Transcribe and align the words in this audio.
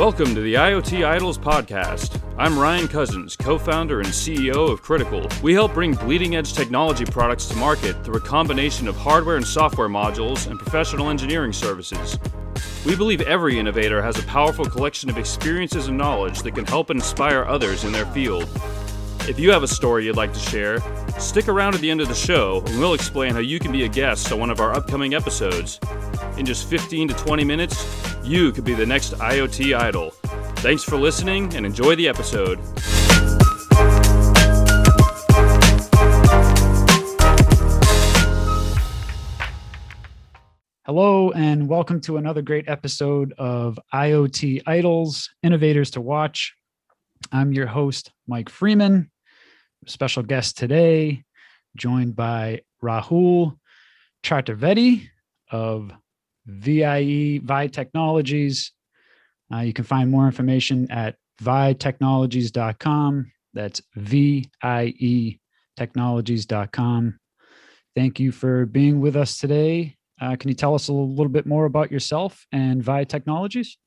Welcome 0.00 0.34
to 0.34 0.40
the 0.40 0.54
IoT 0.54 1.04
Idols 1.04 1.36
podcast. 1.36 2.22
I'm 2.38 2.58
Ryan 2.58 2.88
Cousins, 2.88 3.36
co 3.36 3.58
founder 3.58 4.00
and 4.00 4.08
CEO 4.08 4.70
of 4.70 4.82
krtkl. 4.82 5.42
We 5.42 5.52
help 5.52 5.74
bring 5.74 5.92
bleeding 5.92 6.36
edge 6.36 6.54
technology 6.54 7.04
products 7.04 7.44
to 7.48 7.56
market 7.56 8.02
through 8.02 8.14
a 8.14 8.20
combination 8.20 8.88
of 8.88 8.96
hardware 8.96 9.36
and 9.36 9.46
software 9.46 9.90
modules 9.90 10.46
and 10.46 10.58
professional 10.58 11.10
engineering 11.10 11.52
services. 11.52 12.18
We 12.86 12.96
believe 12.96 13.20
every 13.20 13.58
innovator 13.58 14.00
has 14.00 14.18
a 14.18 14.22
powerful 14.22 14.64
collection 14.64 15.10
of 15.10 15.18
experiences 15.18 15.88
and 15.88 15.98
knowledge 15.98 16.40
that 16.44 16.54
can 16.54 16.64
help 16.64 16.90
inspire 16.90 17.44
others 17.44 17.84
in 17.84 17.92
their 17.92 18.06
field. 18.06 18.48
If 19.28 19.38
you 19.38 19.50
have 19.50 19.62
a 19.62 19.68
story 19.68 20.06
you'd 20.06 20.16
like 20.16 20.32
to 20.32 20.40
share, 20.40 20.78
stick 21.18 21.46
around 21.46 21.74
at 21.74 21.82
the 21.82 21.90
end 21.90 22.00
of 22.00 22.08
the 22.08 22.14
show 22.14 22.62
and 22.64 22.78
we'll 22.78 22.94
explain 22.94 23.34
how 23.34 23.40
you 23.40 23.58
can 23.58 23.70
be 23.70 23.84
a 23.84 23.88
guest 23.88 24.32
on 24.32 24.40
one 24.40 24.50
of 24.50 24.60
our 24.60 24.72
upcoming 24.74 25.12
episodes. 25.12 25.78
In 26.38 26.46
just 26.46 26.70
15 26.70 27.08
to 27.08 27.14
20 27.14 27.44
minutes, 27.44 28.09
you 28.24 28.52
could 28.52 28.64
be 28.64 28.74
the 28.74 28.86
next 28.86 29.14
IoT 29.14 29.78
idol. 29.78 30.10
Thanks 30.56 30.82
for 30.82 30.96
listening 30.96 31.54
and 31.54 31.64
enjoy 31.64 31.96
the 31.96 32.08
episode. 32.08 32.58
Hello, 40.84 41.30
and 41.30 41.68
welcome 41.68 42.00
to 42.00 42.16
another 42.16 42.42
great 42.42 42.68
episode 42.68 43.32
of 43.38 43.78
IoT 43.94 44.62
Idols 44.66 45.30
Innovators 45.42 45.92
to 45.92 46.00
Watch. 46.00 46.54
I'm 47.30 47.52
your 47.52 47.66
host, 47.66 48.10
Mike 48.26 48.48
Freeman. 48.48 49.10
Special 49.86 50.22
guest 50.22 50.58
today, 50.58 51.22
joined 51.76 52.16
by 52.16 52.62
Rahul 52.82 53.56
Chaturvedi 54.22 55.08
of 55.50 55.92
VIE 56.50 57.40
VI 57.42 57.66
Technologies. 57.68 58.72
Uh, 59.52 59.60
you 59.60 59.72
can 59.72 59.84
find 59.84 60.10
more 60.10 60.26
information 60.26 60.90
at 60.90 61.16
vietechnologies.com. 61.42 63.32
That's 63.54 63.82
VIE 63.96 65.38
technologies.com. 65.76 67.18
Thank 67.96 68.20
you 68.20 68.32
for 68.32 68.66
being 68.66 69.00
with 69.00 69.16
us 69.16 69.38
today. 69.38 69.96
Uh, 70.20 70.36
can 70.36 70.48
you 70.48 70.54
tell 70.54 70.74
us 70.74 70.88
a 70.88 70.92
little 70.92 71.28
bit 71.28 71.46
more 71.46 71.64
about 71.64 71.90
yourself 71.90 72.46
and 72.52 72.82
VIE 72.82 73.04
Technologies? 73.04 73.78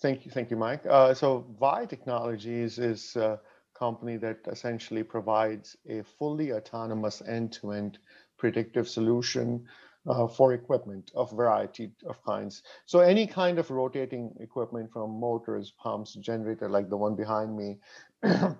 Thank 0.00 0.24
you, 0.24 0.30
thank 0.30 0.50
you, 0.50 0.56
Mike. 0.56 0.84
Uh, 0.88 1.12
so 1.12 1.44
VIE 1.60 1.84
Technologies 1.84 2.78
is 2.78 3.16
a 3.16 3.38
company 3.78 4.16
that 4.16 4.38
essentially 4.48 5.02
provides 5.02 5.76
a 5.88 6.02
fully 6.02 6.52
autonomous 6.52 7.22
end-to-end 7.26 7.98
predictive 8.38 8.88
solution 8.88 9.66
uh, 10.08 10.26
for 10.26 10.52
equipment 10.52 11.10
of 11.14 11.30
variety 11.32 11.92
of 12.06 12.22
kinds. 12.24 12.62
So 12.86 13.00
any 13.00 13.26
kind 13.26 13.58
of 13.58 13.70
rotating 13.70 14.34
equipment 14.40 14.92
from 14.92 15.20
motors, 15.20 15.72
pumps, 15.72 16.14
generator 16.14 16.68
like 16.68 16.88
the 16.88 16.96
one 16.96 17.16
behind 17.16 17.56
me, 17.56 17.78
uh, 18.22 18.54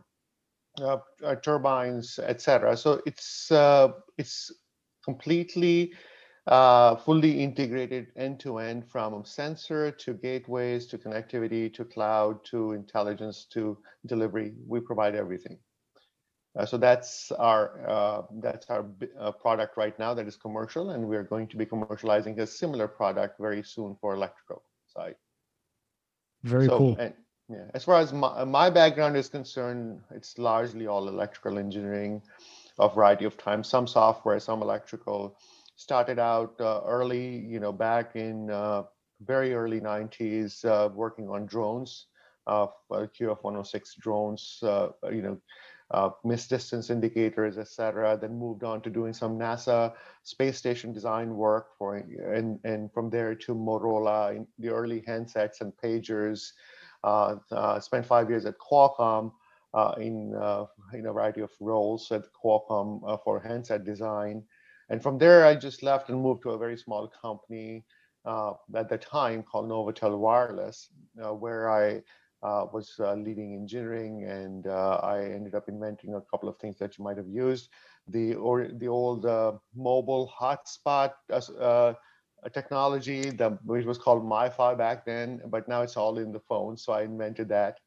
uh, 0.81 1.35
turbines, 1.37 2.19
etc. 2.19 2.77
So 2.77 3.01
it's 3.07 3.51
uh, 3.51 3.93
it's 4.19 4.53
completely 5.05 5.93
uh, 6.47 6.97
fully 6.97 7.43
integrated 7.43 8.09
end 8.17 8.41
to 8.41 8.59
end 8.59 8.89
from 8.89 9.25
sensor 9.25 9.91
to 9.91 10.15
gateways 10.15 10.87
to 10.87 10.99
connectivity 10.99 11.73
to 11.75 11.85
cloud 11.85 12.45
to 12.45 12.73
intelligence 12.73 13.47
to 13.53 13.79
delivery. 14.07 14.55
We 14.67 14.81
provide 14.81 15.15
everything. 15.15 15.59
Uh, 16.59 16.67
so 16.67 16.77
that's 16.77 17.31
our 17.33 17.89
uh, 17.89 18.23
that's 18.41 18.69
our 18.70 18.84
uh, 19.20 19.31
product 19.31 19.77
right 19.77 19.97
now 19.98 20.12
that 20.15 20.27
is 20.27 20.37
commercial, 20.37 20.91
and 20.91 21.06
we're 21.06 21.23
going 21.23 21.47
to 21.47 21.56
be 21.56 21.65
commercializing 21.65 22.37
a 22.39 22.47
similar 22.47 22.89
product 22.89 23.39
very 23.39 23.62
soon 23.62 23.97
for 24.01 24.15
electrical 24.15 24.62
side. 24.89 25.15
Very 26.43 26.67
so, 26.67 26.78
cool. 26.78 26.97
And, 26.98 27.15
yeah, 27.48 27.67
as 27.75 27.84
far 27.84 28.00
as 28.00 28.12
my, 28.12 28.44
my 28.44 28.71
background 28.71 29.16
is 29.16 29.28
concerned, 29.28 30.00
it's 30.12 30.38
largely 30.38 30.87
all 30.87 31.09
electrical 31.09 31.59
engineering, 31.59 32.22
a 32.78 32.88
variety 32.88 33.25
of 33.25 33.37
times, 33.37 33.69
some 33.69 33.87
software, 33.87 34.38
some 34.41 34.62
electrical. 34.62 35.37
Started 35.77 36.19
out 36.19 36.55
uh, 36.61 36.81
early, 36.84 37.38
you 37.38 37.59
know, 37.59 37.72
back 37.72 38.15
in 38.15 38.50
uh, 38.50 38.82
very 39.25 39.55
early 39.55 39.81
90s, 39.81 40.65
uh, 40.65 40.88
working 40.94 41.28
on 41.28 41.47
drones, 41.47 42.06
uh, 42.47 42.67
QF 42.91 43.43
106 43.43 43.94
drones, 43.94 44.59
you 44.62 45.22
know 45.22 45.41
uh, 45.91 46.11
missed 46.25 46.51
distance 46.51 46.91
indicators, 46.91 47.59
etc. 47.59 48.17
Then 48.21 48.39
moved 48.39 48.65
on 48.65 48.81
to 48.83 48.91
doing 48.91 49.12
some 49.12 49.39
NASA 49.39 49.93
space 50.23 50.56
station 50.56 50.93
design 50.93 51.34
work 51.34 51.77
for, 51.77 51.97
and, 51.97 52.61
and 52.65 52.93
from 52.93 53.11
there 53.11 53.34
to 53.34 53.55
Motorola 53.55 54.37
in 54.37 54.47
the 54.59 54.69
early 54.69 55.03
handsets 55.03 55.61
and 55.61 55.73
pagers. 55.83 56.53
Uh, 57.03 57.37
uh, 57.50 57.81
spent 57.81 58.05
five 58.05 58.29
years 58.29 58.45
at 58.45 58.59
Qualcomm 58.59 59.33
uh, 59.73 59.95
in, 59.99 60.34
uh, 60.34 60.67
in 60.93 61.06
a 61.06 61.12
variety 61.12 61.41
of 61.41 61.50
roles 61.59 62.12
at 62.12 62.25
Qualcomm 62.33 63.00
uh, 63.06 63.17
for 63.17 63.41
handset 63.41 63.84
design. 63.84 64.43
And 64.91 65.03
from 65.03 65.17
there, 65.17 65.47
I 65.47 65.55
just 65.55 65.83
left 65.83 66.11
and 66.11 66.21
moved 66.21 66.43
to 66.43 66.50
a 66.50 66.59
very 66.59 66.77
small 66.77 67.09
company 67.09 67.84
at 68.27 68.89
the 68.91 68.99
time 68.99 69.43
called 69.43 69.71
Novatel 69.71 70.19
Wireless, 70.19 70.91
where 71.15 71.71
I 71.71 72.03
uh, 72.43 72.67
was 72.73 72.95
uh, 73.01 73.15
leading 73.15 73.55
engineering, 73.55 74.25
and 74.25 74.67
uh, 74.67 75.01
I 75.03 75.25
ended 75.25 75.55
up 75.55 75.69
inventing 75.69 76.15
a 76.15 76.21
couple 76.23 76.49
of 76.49 76.56
things 76.59 76.78
that 76.78 76.97
you 76.97 77.05
might 77.05 77.19
have 77.19 77.28
used. 77.28 77.69
The 78.09 78.34
or 78.34 78.69
the 78.69 78.89
old 78.89 79.27
uh, 79.27 79.53
mobile 79.75 80.33
hotspot 80.41 81.12
uh, 81.31 81.93
technology, 82.55 83.29
the, 83.31 83.59
which 83.65 83.84
was 83.84 83.99
called 83.99 84.25
MiFi 84.25 84.79
back 84.79 85.05
then, 85.05 85.43
but 85.49 85.69
now 85.69 85.83
it's 85.83 85.99
all 85.99 86.19
in 86.19 86.33
the 86.33 86.41
phone. 86.41 86.79
So 86.79 86.95
I 86.95 87.03
invented 87.03 87.49
that. 87.50 87.79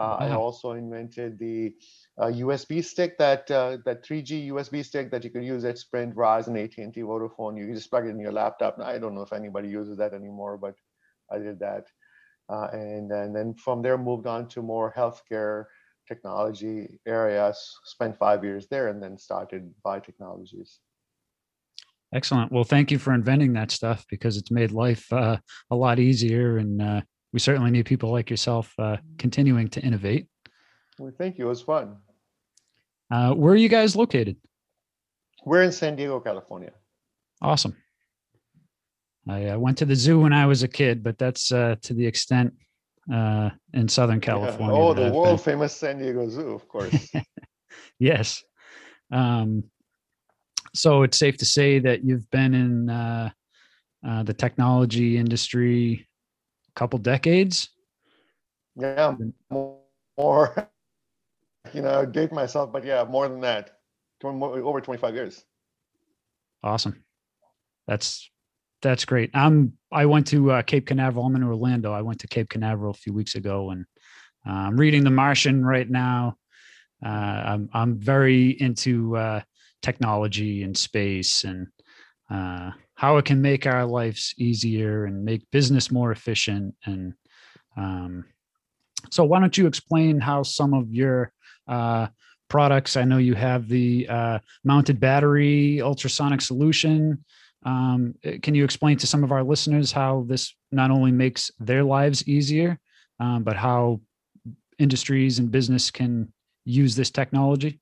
I 0.00 0.30
also 0.30 0.72
invented 0.74 1.40
the 1.40 1.74
USB 2.20 2.84
stick 2.84 3.18
that 3.18 3.48
that 3.48 4.04
3G 4.04 4.46
USB 4.46 4.84
stick 4.84 5.10
that 5.10 5.24
you 5.24 5.30
could 5.30 5.42
use 5.42 5.64
at 5.64 5.76
Sprint, 5.76 6.14
Verizon, 6.14 6.56
AT&T, 6.56 7.00
Vodafone. 7.00 7.58
You 7.58 7.74
just 7.74 7.90
plug 7.90 8.06
it 8.06 8.10
in 8.10 8.20
your 8.20 8.30
laptop. 8.30 8.78
I 8.78 8.98
don't 8.98 9.16
know 9.16 9.22
if 9.22 9.32
anybody 9.32 9.68
uses 9.68 9.98
that 9.98 10.14
anymore, 10.14 10.56
but 10.56 10.76
I 11.28 11.38
did 11.38 11.58
that. 11.58 11.88
Uh, 12.50 12.68
and, 12.72 13.12
and 13.12 13.34
then 13.34 13.54
from 13.54 13.82
there 13.82 13.98
moved 13.98 14.26
on 14.26 14.48
to 14.48 14.62
more 14.62 14.92
healthcare 14.96 15.66
technology 16.06 16.98
areas, 17.06 17.78
spent 17.84 18.16
five 18.16 18.42
years 18.42 18.66
there 18.70 18.88
and 18.88 19.02
then 19.02 19.18
started 19.18 19.70
VIE 19.84 20.00
Technologies. 20.00 20.80
Excellent. 22.14 22.50
Well, 22.50 22.64
thank 22.64 22.90
you 22.90 22.98
for 22.98 23.12
inventing 23.12 23.52
that 23.52 23.70
stuff 23.70 24.06
because 24.08 24.38
it's 24.38 24.50
made 24.50 24.72
life 24.72 25.12
uh, 25.12 25.36
a 25.70 25.76
lot 25.76 25.98
easier. 25.98 26.56
And 26.56 26.80
uh, 26.80 27.00
we 27.34 27.38
certainly 27.38 27.70
need 27.70 27.84
people 27.84 28.10
like 28.10 28.30
yourself 28.30 28.72
uh, 28.78 28.96
continuing 29.18 29.68
to 29.68 29.80
innovate. 29.82 30.26
Well, 30.98 31.12
thank 31.18 31.36
you. 31.36 31.44
It 31.44 31.48
was 31.48 31.60
fun. 31.60 31.96
Uh, 33.10 33.34
where 33.34 33.52
are 33.52 33.56
you 33.56 33.68
guys 33.68 33.94
located? 33.94 34.36
We're 35.44 35.62
in 35.62 35.72
San 35.72 35.96
Diego, 35.96 36.18
California. 36.20 36.72
Awesome. 37.42 37.76
I 39.28 39.48
uh, 39.48 39.58
went 39.58 39.76
to 39.78 39.84
the 39.84 39.94
zoo 39.94 40.20
when 40.20 40.32
I 40.32 40.46
was 40.46 40.62
a 40.62 40.68
kid, 40.68 41.02
but 41.02 41.18
that's 41.18 41.52
uh, 41.52 41.76
to 41.82 41.94
the 41.94 42.06
extent 42.06 42.54
uh, 43.12 43.50
in 43.74 43.86
Southern 43.88 44.20
California. 44.20 44.74
Yeah. 44.74 44.82
Oh, 44.82 44.94
the 44.94 45.12
world 45.12 45.42
famous 45.42 45.76
San 45.76 45.98
Diego 45.98 46.28
Zoo, 46.28 46.52
of 46.52 46.66
course. 46.66 47.12
yes. 47.98 48.42
Um, 49.10 49.64
so 50.74 51.02
it's 51.02 51.18
safe 51.18 51.36
to 51.38 51.44
say 51.44 51.78
that 51.78 52.04
you've 52.04 52.30
been 52.30 52.54
in 52.54 52.88
uh, 52.88 53.30
uh, 54.06 54.22
the 54.22 54.34
technology 54.34 55.18
industry 55.18 56.06
a 56.68 56.72
couple 56.78 56.98
decades. 56.98 57.70
Yeah, 58.76 59.14
more. 59.50 60.70
You 61.74 61.82
know, 61.82 62.06
date 62.06 62.32
myself, 62.32 62.72
but 62.72 62.82
yeah, 62.82 63.04
more 63.04 63.28
than 63.28 63.42
that. 63.42 63.80
Over 64.24 64.80
25 64.80 65.14
years. 65.14 65.44
Awesome. 66.62 67.04
That's 67.86 68.30
that's 68.82 69.04
great. 69.04 69.30
I'm 69.34 69.72
I 69.90 70.06
went 70.06 70.26
to 70.28 70.52
uh, 70.52 70.62
Cape 70.62 70.86
Canaveral. 70.86 71.26
I'm 71.26 71.36
in 71.36 71.42
Orlando. 71.42 71.92
I 71.92 72.02
went 72.02 72.20
to 72.20 72.28
Cape 72.28 72.48
Canaveral 72.48 72.90
a 72.90 72.94
few 72.94 73.12
weeks 73.12 73.34
ago, 73.34 73.70
and 73.70 73.84
uh, 74.46 74.52
I'm 74.52 74.76
reading 74.76 75.04
The 75.04 75.10
Martian 75.10 75.64
right 75.64 75.88
now. 75.88 76.36
Uh, 77.04 77.08
I'm 77.08 77.70
I'm 77.72 77.98
very 77.98 78.50
into 78.60 79.16
uh, 79.16 79.40
technology 79.82 80.62
and 80.62 80.76
space 80.76 81.44
and 81.44 81.68
uh, 82.30 82.70
how 82.94 83.16
it 83.16 83.24
can 83.24 83.40
make 83.40 83.66
our 83.66 83.84
lives 83.84 84.34
easier 84.36 85.06
and 85.06 85.24
make 85.24 85.50
business 85.50 85.90
more 85.90 86.12
efficient. 86.12 86.74
And 86.84 87.14
um, 87.76 88.24
so, 89.10 89.24
why 89.24 89.40
don't 89.40 89.56
you 89.56 89.66
explain 89.66 90.20
how 90.20 90.42
some 90.42 90.74
of 90.74 90.92
your 90.92 91.32
uh, 91.66 92.08
products? 92.48 92.96
I 92.96 93.04
know 93.04 93.18
you 93.18 93.34
have 93.34 93.68
the 93.68 94.40
mounted 94.64 95.00
battery 95.00 95.80
ultrasonic 95.80 96.40
solution. 96.40 97.24
Um, 97.68 98.14
eh, 98.24 98.38
can 98.42 98.54
you 98.54 98.64
explain 98.64 98.96
to 98.98 99.06
some 99.06 99.22
of 99.22 99.30
our 99.30 99.44
listeners 99.44 99.92
how 99.92 100.24
this 100.26 100.54
not 100.72 100.90
only 100.90 101.12
makes 101.12 101.50
their 101.58 101.84
lives 101.84 102.26
easier, 102.26 102.78
um, 103.20 103.42
but 103.44 103.56
how 103.56 104.00
industries 104.78 105.38
and 105.38 105.50
business 105.50 105.90
can 105.90 106.32
use 106.64 106.96
this 106.96 107.10
technology? 107.10 107.80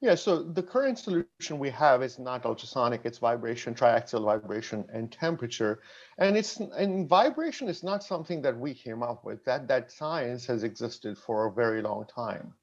Yeah, 0.00 0.14
so 0.14 0.42
the 0.42 0.62
current 0.62 0.98
solution 0.98 1.58
we 1.58 1.70
have 1.70 2.02
is 2.02 2.18
not 2.18 2.44
ultrasonic, 2.44 3.02
it's 3.04 3.18
vibration, 3.18 3.74
triaxial 3.74 4.24
vibration, 4.24 4.84
and 4.92 5.10
temperature. 5.10 5.80
And 6.18 6.36
it's 6.36 6.58
and 6.58 7.08
vibration 7.08 7.68
is 7.68 7.82
not 7.82 8.02
something 8.04 8.42
that 8.42 8.56
we 8.58 8.74
came 8.74 9.02
up 9.02 9.24
with. 9.24 9.44
That 9.44 9.68
that 9.68 9.90
science 9.90 10.44
has 10.46 10.64
existed 10.64 11.18
for 11.18 11.46
a 11.46 11.52
very 11.52 11.82
long 11.82 12.04
time. 12.06 12.54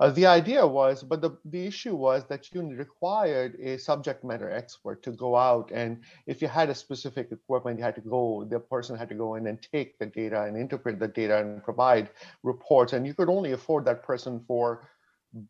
Uh, 0.00 0.10
the 0.10 0.26
idea 0.26 0.66
was, 0.66 1.02
but 1.02 1.20
the, 1.20 1.30
the 1.44 1.66
issue 1.66 1.94
was 1.94 2.24
that 2.26 2.52
you 2.52 2.62
required 2.62 3.56
a 3.60 3.78
subject 3.78 4.24
matter 4.24 4.50
expert 4.50 5.02
to 5.02 5.12
go 5.12 5.36
out 5.36 5.70
and 5.72 6.02
if 6.26 6.42
you 6.42 6.48
had 6.48 6.68
a 6.68 6.74
specific 6.74 7.30
equipment, 7.30 7.78
you 7.78 7.84
had 7.84 7.94
to 7.94 8.00
go, 8.00 8.46
the 8.50 8.58
person 8.58 8.96
had 8.96 9.08
to 9.08 9.14
go 9.14 9.36
in 9.36 9.46
and 9.46 9.60
take 9.72 9.98
the 9.98 10.06
data 10.06 10.42
and 10.42 10.56
interpret 10.56 10.98
the 10.98 11.08
data 11.08 11.38
and 11.38 11.62
provide 11.62 12.10
reports. 12.42 12.92
And 12.92 13.06
you 13.06 13.14
could 13.14 13.28
only 13.28 13.52
afford 13.52 13.84
that 13.84 14.02
person 14.02 14.42
for 14.46 14.88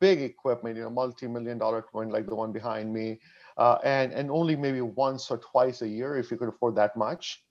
big 0.01 0.23
equipment, 0.23 0.77
you 0.77 0.83
know, 0.83 0.91
multi-million 0.91 1.59
dollar 1.59 1.79
equipment 1.79 2.13
like 2.13 2.27
the 2.27 2.35
one 2.35 2.53
behind 2.53 2.93
me, 2.93 3.21
uh, 3.59 3.79
and, 3.85 4.13
and 4.13 4.31
only 4.31 4.57
maybe 4.57 4.81
once 4.81 5.31
or 5.31 5.39
twice 5.39 5.83
a 5.83 5.89
year 5.89 6.17
if 6.17 6.31
you 6.31 6.37
could 6.37 6.49
afford 6.49 6.75
that 6.77 6.97
much. 6.97 7.43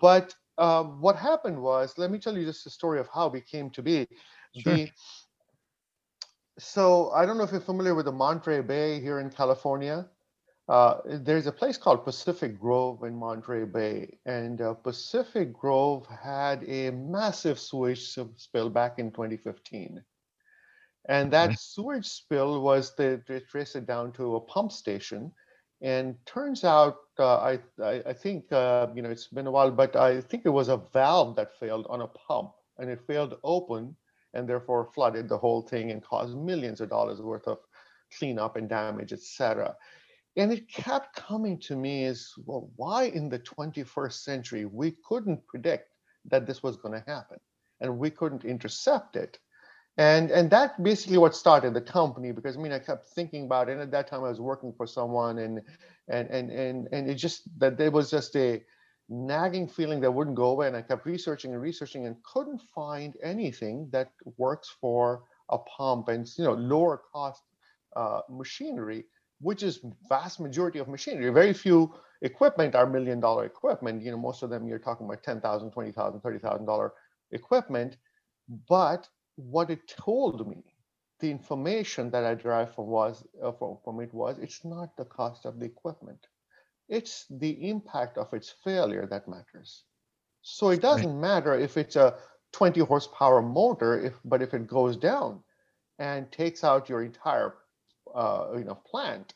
But 0.00 0.34
uh, 0.58 0.84
what 0.84 1.16
happened 1.16 1.60
was, 1.60 1.94
let 1.96 2.10
me 2.10 2.18
tell 2.18 2.36
you 2.36 2.44
just 2.44 2.64
the 2.64 2.70
story 2.70 3.00
of 3.00 3.08
how 3.12 3.28
we 3.28 3.40
came 3.40 3.70
to 3.70 3.82
be. 3.82 4.06
Sure. 4.56 4.74
The, 4.74 4.90
so 6.58 7.10
I 7.10 7.24
don't 7.26 7.38
know 7.38 7.44
if 7.44 7.52
you're 7.52 7.60
familiar 7.60 7.94
with 7.94 8.06
the 8.06 8.12
Monterey 8.12 8.60
Bay 8.60 9.00
here 9.00 9.20
in 9.20 9.30
California. 9.30 10.08
Uh, 10.68 10.98
there's 11.04 11.46
a 11.46 11.52
place 11.52 11.76
called 11.76 12.04
Pacific 12.04 12.58
Grove 12.60 13.02
in 13.02 13.16
Monterey 13.16 13.64
Bay, 13.64 14.18
and 14.24 14.60
uh, 14.60 14.72
Pacific 14.74 15.52
Grove 15.52 16.06
had 16.06 16.62
a 16.68 16.90
massive 16.90 17.58
sewage 17.58 18.16
spill 18.36 18.70
back 18.70 18.98
in 19.00 19.10
2015. 19.10 20.00
And 21.08 21.32
that 21.32 21.58
sewage 21.58 22.06
spill 22.06 22.62
was 22.62 22.94
the, 22.94 23.20
they 23.26 23.40
traced 23.40 23.74
it 23.74 23.86
down 23.86 24.12
to 24.12 24.36
a 24.36 24.40
pump 24.40 24.70
station. 24.70 25.32
And 25.82 26.14
turns 26.26 26.62
out, 26.62 26.98
uh, 27.18 27.38
I, 27.38 27.58
I, 27.82 28.02
I, 28.06 28.12
think, 28.12 28.52
uh, 28.52 28.88
you 28.94 29.02
know, 29.02 29.10
it's 29.10 29.26
been 29.26 29.46
a 29.46 29.50
while, 29.50 29.70
but 29.70 29.96
I 29.96 30.20
think 30.20 30.42
it 30.44 30.50
was 30.50 30.68
a 30.68 30.76
valve 30.92 31.36
that 31.36 31.58
failed 31.58 31.86
on 31.88 32.02
a 32.02 32.06
pump 32.06 32.52
and 32.78 32.90
it 32.90 33.00
failed 33.06 33.38
open 33.42 33.96
and 34.34 34.48
therefore 34.48 34.90
flooded 34.94 35.28
the 35.28 35.38
whole 35.38 35.62
thing 35.62 35.90
and 35.90 36.02
caused 36.02 36.36
millions 36.36 36.80
of 36.80 36.88
dollars 36.88 37.20
worth 37.20 37.46
of 37.46 37.58
cleanup 38.18 38.56
and 38.56 38.68
damage, 38.68 39.12
etc. 39.12 39.76
And 40.36 40.52
it 40.52 40.68
kept 40.68 41.16
coming 41.16 41.58
to 41.60 41.76
me 41.76 42.04
as 42.04 42.32
well, 42.44 42.70
why 42.76 43.04
in 43.04 43.28
the 43.28 43.38
21st 43.38 44.12
century 44.12 44.64
we 44.64 44.94
couldn't 45.04 45.46
predict 45.46 45.90
that 46.30 46.46
this 46.46 46.62
was 46.62 46.76
going 46.76 46.94
to 46.94 47.04
happen 47.10 47.38
and 47.80 47.98
we 47.98 48.10
couldn't 48.10 48.44
intercept 48.44 49.16
it. 49.16 49.38
And, 49.96 50.30
and 50.30 50.48
that 50.50 50.82
basically 50.82 51.18
what 51.18 51.34
started 51.34 51.74
the 51.74 51.80
company 51.80 52.32
because 52.32 52.56
I 52.56 52.60
mean 52.60 52.72
I 52.72 52.78
kept 52.78 53.08
thinking 53.08 53.44
about 53.44 53.68
it 53.68 53.72
and 53.72 53.82
at 53.82 53.90
that 53.90 54.08
time 54.08 54.24
I 54.24 54.28
was 54.28 54.40
working 54.40 54.72
for 54.72 54.86
someone 54.86 55.38
and 55.38 55.60
and 56.08 56.28
and 56.30 56.50
and 56.50 56.88
and 56.92 57.10
it 57.10 57.16
just 57.16 57.42
that 57.58 57.76
there 57.76 57.90
was 57.90 58.10
just 58.10 58.34
a 58.36 58.62
nagging 59.10 59.68
feeling 59.68 60.00
that 60.00 60.12
wouldn't 60.12 60.36
go 60.36 60.46
away. 60.50 60.68
And 60.68 60.76
I 60.76 60.82
kept 60.82 61.06
researching 61.06 61.52
and 61.52 61.62
researching 61.62 62.06
and 62.06 62.16
couldn't 62.24 62.62
find 62.74 63.16
anything 63.22 63.88
that 63.92 64.12
works 64.38 64.70
for 64.80 65.24
a 65.50 65.58
pump 65.58 66.08
and 66.08 66.28
you 66.38 66.44
know 66.44 66.54
lower 66.54 67.02
cost 67.12 67.42
uh, 67.96 68.22
machinery, 68.30 69.04
which 69.40 69.62
is 69.64 69.80
vast 70.08 70.40
majority 70.40 70.78
of 70.78 70.88
machinery. 70.88 71.30
Very 71.30 71.52
few 71.52 71.92
equipment 72.22 72.74
are 72.76 72.86
million 72.86 73.20
dollar 73.20 73.44
equipment. 73.46 74.02
You 74.02 74.12
know, 74.12 74.18
most 74.18 74.42
of 74.44 74.50
them 74.50 74.68
you're 74.68 74.78
talking 74.78 75.06
about 75.06 75.24
ten 75.24 75.40
thousand, 75.40 75.72
twenty 75.72 75.92
thousand, 75.92 76.20
thirty 76.20 76.38
thousand 76.38 76.66
dollar 76.66 76.92
equipment. 77.32 77.96
But 78.68 79.08
what 79.36 79.70
it 79.70 79.88
told 79.88 80.48
me, 80.48 80.64
the 81.20 81.30
information 81.30 82.10
that 82.12 82.24
I 82.24 82.34
derived 82.34 82.74
from 82.74 82.86
was 82.86 83.26
uh, 83.42 83.52
from, 83.52 83.78
from 83.84 84.00
it 84.00 84.14
was 84.14 84.38
it's 84.38 84.64
not 84.64 84.96
the 84.96 85.04
cost 85.04 85.46
of 85.46 85.58
the 85.58 85.66
equipment 85.66 86.26
it's 86.90 87.24
the 87.30 87.70
impact 87.70 88.18
of 88.18 88.32
its 88.34 88.52
failure 88.64 89.06
that 89.06 89.28
matters. 89.28 89.84
So 90.42 90.70
it 90.70 90.82
doesn't 90.82 91.20
right. 91.20 91.28
matter 91.28 91.54
if 91.54 91.76
it's 91.76 91.96
a 91.96 92.16
20 92.52 92.80
horsepower 92.80 93.40
motor, 93.40 93.98
if 93.98 94.14
but 94.24 94.42
if 94.42 94.52
it 94.52 94.66
goes 94.66 94.96
down 94.96 95.40
and 95.98 96.30
takes 96.32 96.64
out 96.64 96.88
your 96.88 97.02
entire 97.02 97.54
uh, 98.14 98.48
you 98.56 98.64
know 98.64 98.74
plant, 98.74 99.34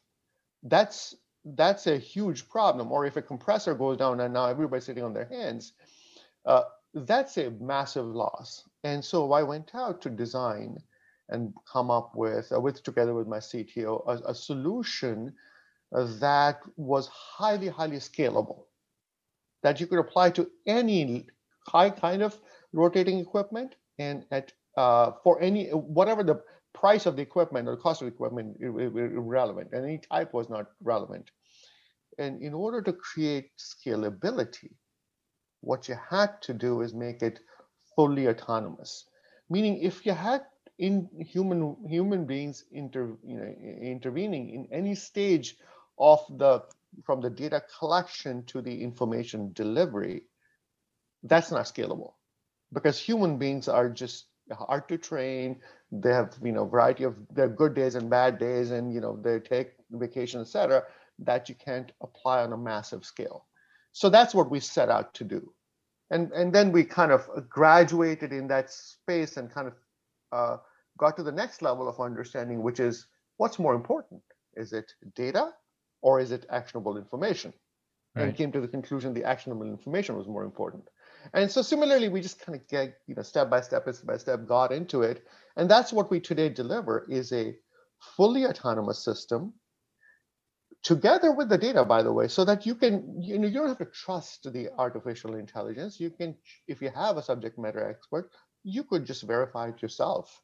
that's 0.65 1.15
that's 1.45 1.87
a 1.87 1.97
huge 1.97 2.49
problem. 2.49 2.91
Or 2.91 3.07
if 3.07 3.17
a 3.17 3.23
compressor 3.23 3.75
goes 3.75 3.99
down 3.99 4.21
and 4.21 4.35
now 4.35 4.47
everybody's 4.47 4.85
sitting 4.85 5.05
on 5.05 5.15
their 5.15 5.27
hands, 5.27 5.75
uh, 6.47 6.63
that's 6.93 7.37
a 7.37 7.51
massive 7.51 8.07
loss. 8.07 8.65
And 8.83 9.05
so 9.05 9.33
I 9.33 9.43
went 9.43 9.75
out 9.75 10.01
to 10.03 10.11
design 10.11 10.79
and 11.29 11.53
come 11.71 11.91
up 11.91 12.15
with, 12.15 12.53
uh, 12.53 12.61
with 12.61 12.83
together 12.83 13.15
with 13.15 13.27
my 13.27 13.39
CTO, 13.39 14.03
a, 14.07 14.31
a 14.31 14.35
solution 14.35 15.35
that 15.93 16.61
was 16.77 17.09
highly, 17.09 17.69
highly 17.69 17.99
scalable, 17.99 18.65
that 19.63 19.81
you 19.81 19.87
could 19.87 19.99
apply 19.99 20.31
to 20.31 20.51
any 20.67 21.29
high 21.67 21.91
kind 21.91 22.23
of 22.23 22.39
rotating 22.73 23.19
equipment 23.19 23.77
and 23.99 24.27
at 24.31 24.53
uh, 24.77 25.13
for 25.23 25.41
any 25.41 25.71
whatever 25.71 26.23
the 26.23 26.43
price 26.75 27.07
of 27.07 27.17
the 27.17 27.23
equipment 27.23 27.69
or 27.69 27.77
cost 27.77 28.03
of 28.03 28.09
equipment 28.09 28.57
irrelevant 28.61 29.71
and 29.73 29.85
any 29.85 29.99
type 29.99 30.33
was 30.35 30.51
not 30.51 30.67
relevant. 30.83 31.31
And 32.19 32.43
in 32.43 32.55
order 32.55 32.83
to 32.83 32.93
create 32.93 33.53
scalability 33.59 34.71
what 35.61 35.89
you 35.89 35.97
had 36.11 36.41
to 36.43 36.55
do 36.55 36.83
is 36.83 36.95
make 36.95 37.23
it 37.23 37.41
fully 37.97 38.29
autonomous. 38.29 39.07
Meaning 39.51 39.83
if 39.83 40.07
you 40.07 40.13
had 40.13 40.43
in 40.79 41.09
human 41.19 41.77
human 41.89 42.27
beings 42.27 42.65
inter, 42.73 43.17
you 43.25 43.37
know, 43.39 43.55
intervening 43.83 44.51
in 44.51 44.69
any 44.73 44.95
stage 44.95 45.57
of 45.99 46.21
the 46.39 46.63
from 47.05 47.21
the 47.21 47.31
data 47.31 47.63
collection 47.79 48.45
to 48.45 48.63
the 48.63 48.83
information 48.83 49.53
delivery, 49.53 50.23
that's 51.25 51.51
not 51.51 51.65
scalable 51.67 52.13
because 52.73 52.99
human 52.99 53.39
beings 53.39 53.69
are 53.69 53.89
just 53.89 54.27
hard 54.53 54.89
to 54.89 54.99
train. 54.99 55.61
They 55.91 56.13
have 56.13 56.35
you 56.43 56.53
know 56.53 56.67
variety 56.67 57.05
of 57.05 57.17
their 57.33 57.49
good 57.49 57.75
days 57.75 57.95
and 57.95 58.11
bad 58.11 58.39
days, 58.39 58.71
and 58.71 58.93
you 58.93 59.01
know 59.01 59.17
they 59.23 59.41
take 59.41 59.73
vacation, 59.91 60.41
etc. 60.41 60.85
That 61.19 61.49
you 61.49 61.55
can't 61.55 61.93
apply 62.03 62.43
on 62.43 62.53
a 62.53 62.57
massive 62.57 63.05
scale. 63.05 63.47
So 63.93 64.09
that's 64.09 64.35
what 64.35 64.51
we 64.51 64.61
set 64.61 64.89
out 64.89 65.15
to 65.15 65.25
do, 65.25 65.53
and 66.11 66.33
and 66.33 66.53
then 66.53 66.73
we 66.73 66.85
kind 66.85 67.13
of 67.13 67.29
graduated 67.49 68.33
in 68.33 68.49
that 68.49 68.71
space 68.71 69.37
and 69.37 69.51
kind 69.51 69.69
of 69.69 69.75
uh, 70.33 70.57
got 70.99 71.17
to 71.17 71.23
the 71.23 71.33
next 71.33 71.63
level 71.63 71.89
of 71.89 72.01
understanding, 72.01 72.63
which 72.63 72.81
is 72.81 73.07
what's 73.37 73.59
more 73.59 73.75
important. 73.75 74.23
Is 74.57 74.73
it 74.73 74.93
data 75.15 75.53
or 76.05 76.21
is 76.21 76.31
it 76.31 76.45
actionable 76.51 76.99
information? 76.99 77.53
Right. 78.15 78.25
And 78.25 78.37
came 78.37 78.53
to 78.53 78.61
the 78.61 78.69
conclusion 78.69 79.15
the 79.15 79.25
actionable 79.25 79.67
information 79.67 80.17
was 80.17 80.29
more 80.29 80.45
important. 80.45 80.85
And 81.33 81.51
so 81.51 81.63
similarly, 81.63 82.09
we 82.11 82.21
just 82.21 82.39
kind 82.45 82.55
of 82.61 82.69
get, 82.69 82.99
you 83.09 83.15
know, 83.15 83.23
step 83.23 83.49
by 83.49 83.63
step, 83.63 83.89
step 83.93 84.07
by 84.07 84.19
step, 84.19 84.47
got 84.47 84.71
into 84.71 85.03
it. 85.03 85.25
And 85.57 85.69
that's 85.69 85.93
what 85.93 86.11
we 86.11 86.21
today 86.21 86.51
deliver 86.51 87.07
is 87.09 87.33
a 87.33 87.57
fully 88.17 88.45
autonomous 88.45 89.03
system 89.03 89.55
together 90.83 91.33
with 91.33 91.49
the 91.49 91.57
data, 91.57 91.83
by 91.85 92.03
the 92.03 92.13
way, 92.13 92.29
so 92.29 92.45
that 92.45 92.67
you 92.67 92.75
can, 92.75 93.17
you 93.19 93.39
know, 93.39 93.49
you 93.49 93.55
don't 93.55 93.69
have 93.69 93.79
to 93.79 93.87
trust 93.87 94.53
the 94.53 94.69
artificial 94.77 95.35
intelligence. 95.35 95.99
You 95.99 96.11
can, 96.11 96.37
if 96.69 96.83
you 96.83 96.91
have 96.91 97.17
a 97.17 97.23
subject 97.23 97.59
matter 97.59 97.89
expert, 97.89 98.31
you 98.63 98.85
could 98.85 99.07
just 99.07 99.23
verify 99.23 99.69
it 99.69 99.81
yourself 99.81 100.43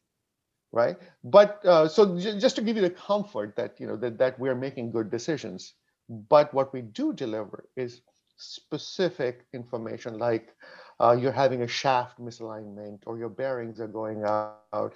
right? 0.73 0.97
But 1.25 1.65
uh, 1.65 1.89
so 1.89 2.19
j- 2.19 2.39
just 2.39 2.57
to 2.57 2.63
give 2.63 2.77
you 2.77 2.83
the 2.83 2.91
comfort 2.91 3.57
that 3.57 3.81
you 3.81 3.87
know 3.87 3.97
that, 3.97 4.19
that 4.19 4.39
we're 4.39 4.55
making 4.55 4.91
good 4.93 5.11
decisions. 5.11 5.75
But 6.09 6.53
what 6.53 6.73
we 6.73 6.83
do 6.83 7.13
deliver 7.13 7.69
is 7.77 8.03
specific 8.37 9.47
information 9.53 10.19
like 10.19 10.55
uh, 10.99 11.13
you're 11.13 11.33
having 11.33 11.63
a 11.63 11.69
shaft 11.69 12.21
misalignment 12.21 13.01
or 13.07 13.19
your 13.19 13.29
bearings 13.29 13.81
are 13.81 13.89
going 13.89 14.25
out 14.25 14.95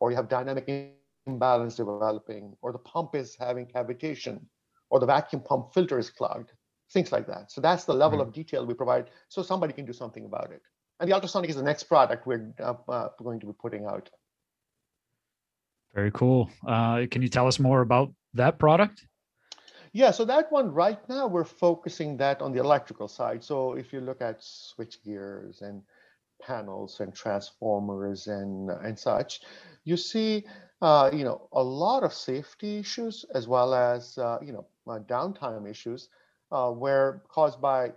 or 0.00 0.10
you 0.10 0.16
have 0.16 0.28
dynamic 0.28 0.96
imbalance 1.26 1.76
developing 1.76 2.54
or 2.62 2.72
the 2.72 2.78
pump 2.78 3.14
is 3.14 3.36
having 3.38 3.66
cavitation 3.66 4.40
or 4.90 5.00
the 5.00 5.06
vacuum 5.06 5.42
pump 5.42 5.72
filter 5.74 5.98
is 5.98 6.10
clogged 6.10 6.52
things 6.92 7.10
like 7.10 7.26
that 7.26 7.50
so 7.50 7.60
that's 7.60 7.84
the 7.84 7.92
level 7.92 8.18
mm-hmm. 8.18 8.28
of 8.28 8.34
detail 8.34 8.64
we 8.64 8.74
provide 8.74 9.10
so 9.28 9.42
somebody 9.42 9.72
can 9.72 9.84
do 9.84 9.92
something 9.92 10.24
about 10.24 10.52
it 10.52 10.62
and 11.00 11.10
the 11.10 11.14
ultrasonic 11.14 11.50
is 11.50 11.56
the 11.56 11.62
next 11.62 11.84
product 11.84 12.26
we're 12.26 12.52
uh, 12.60 12.74
uh, 12.88 13.08
going 13.22 13.40
to 13.40 13.46
be 13.46 13.52
putting 13.60 13.86
out 13.86 14.10
very 15.94 16.10
cool. 16.10 16.50
Uh, 16.66 17.06
can 17.10 17.22
you 17.22 17.28
tell 17.28 17.46
us 17.46 17.58
more 17.58 17.80
about 17.80 18.12
that 18.34 18.58
product? 18.58 19.06
Yeah, 19.92 20.10
so 20.10 20.24
that 20.24 20.50
one 20.50 20.72
right 20.72 20.98
now 21.08 21.28
we're 21.28 21.44
focusing 21.44 22.16
that 22.16 22.42
on 22.42 22.52
the 22.52 22.58
electrical 22.58 23.06
side. 23.06 23.44
So 23.44 23.74
if 23.74 23.92
you 23.92 24.00
look 24.00 24.20
at 24.20 24.42
switch 24.42 25.02
gears 25.04 25.62
and 25.62 25.82
panels 26.42 26.98
and 26.98 27.14
transformers 27.14 28.26
and 28.26 28.70
and 28.70 28.98
such, 28.98 29.42
you 29.84 29.96
see, 29.96 30.44
uh, 30.82 31.10
you 31.12 31.24
know, 31.24 31.48
a 31.52 31.62
lot 31.62 32.02
of 32.02 32.12
safety 32.12 32.78
issues 32.78 33.24
as 33.34 33.46
well 33.46 33.72
as 33.72 34.18
uh, 34.18 34.38
you 34.42 34.52
know 34.52 34.66
uh, 34.88 34.98
downtime 34.98 35.70
issues, 35.70 36.08
uh, 36.50 36.70
where 36.70 37.22
caused 37.28 37.60
by 37.60 37.92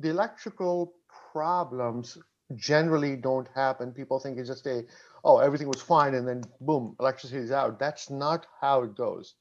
the 0.00 0.08
electrical 0.08 0.94
problems 1.32 2.16
generally 2.56 3.16
don't 3.16 3.48
happen. 3.54 3.92
People 3.92 4.18
think 4.18 4.38
it's 4.38 4.48
just 4.48 4.66
a 4.66 4.84
oh, 5.24 5.38
everything 5.38 5.68
was 5.68 5.82
fine, 5.82 6.14
and 6.14 6.26
then 6.28 6.42
boom, 6.60 6.96
electricity 7.00 7.40
is 7.42 7.52
out. 7.52 7.78
That's 7.78 8.10
not 8.10 8.46
how 8.60 8.82
it 8.84 8.96
goes. 8.96 9.34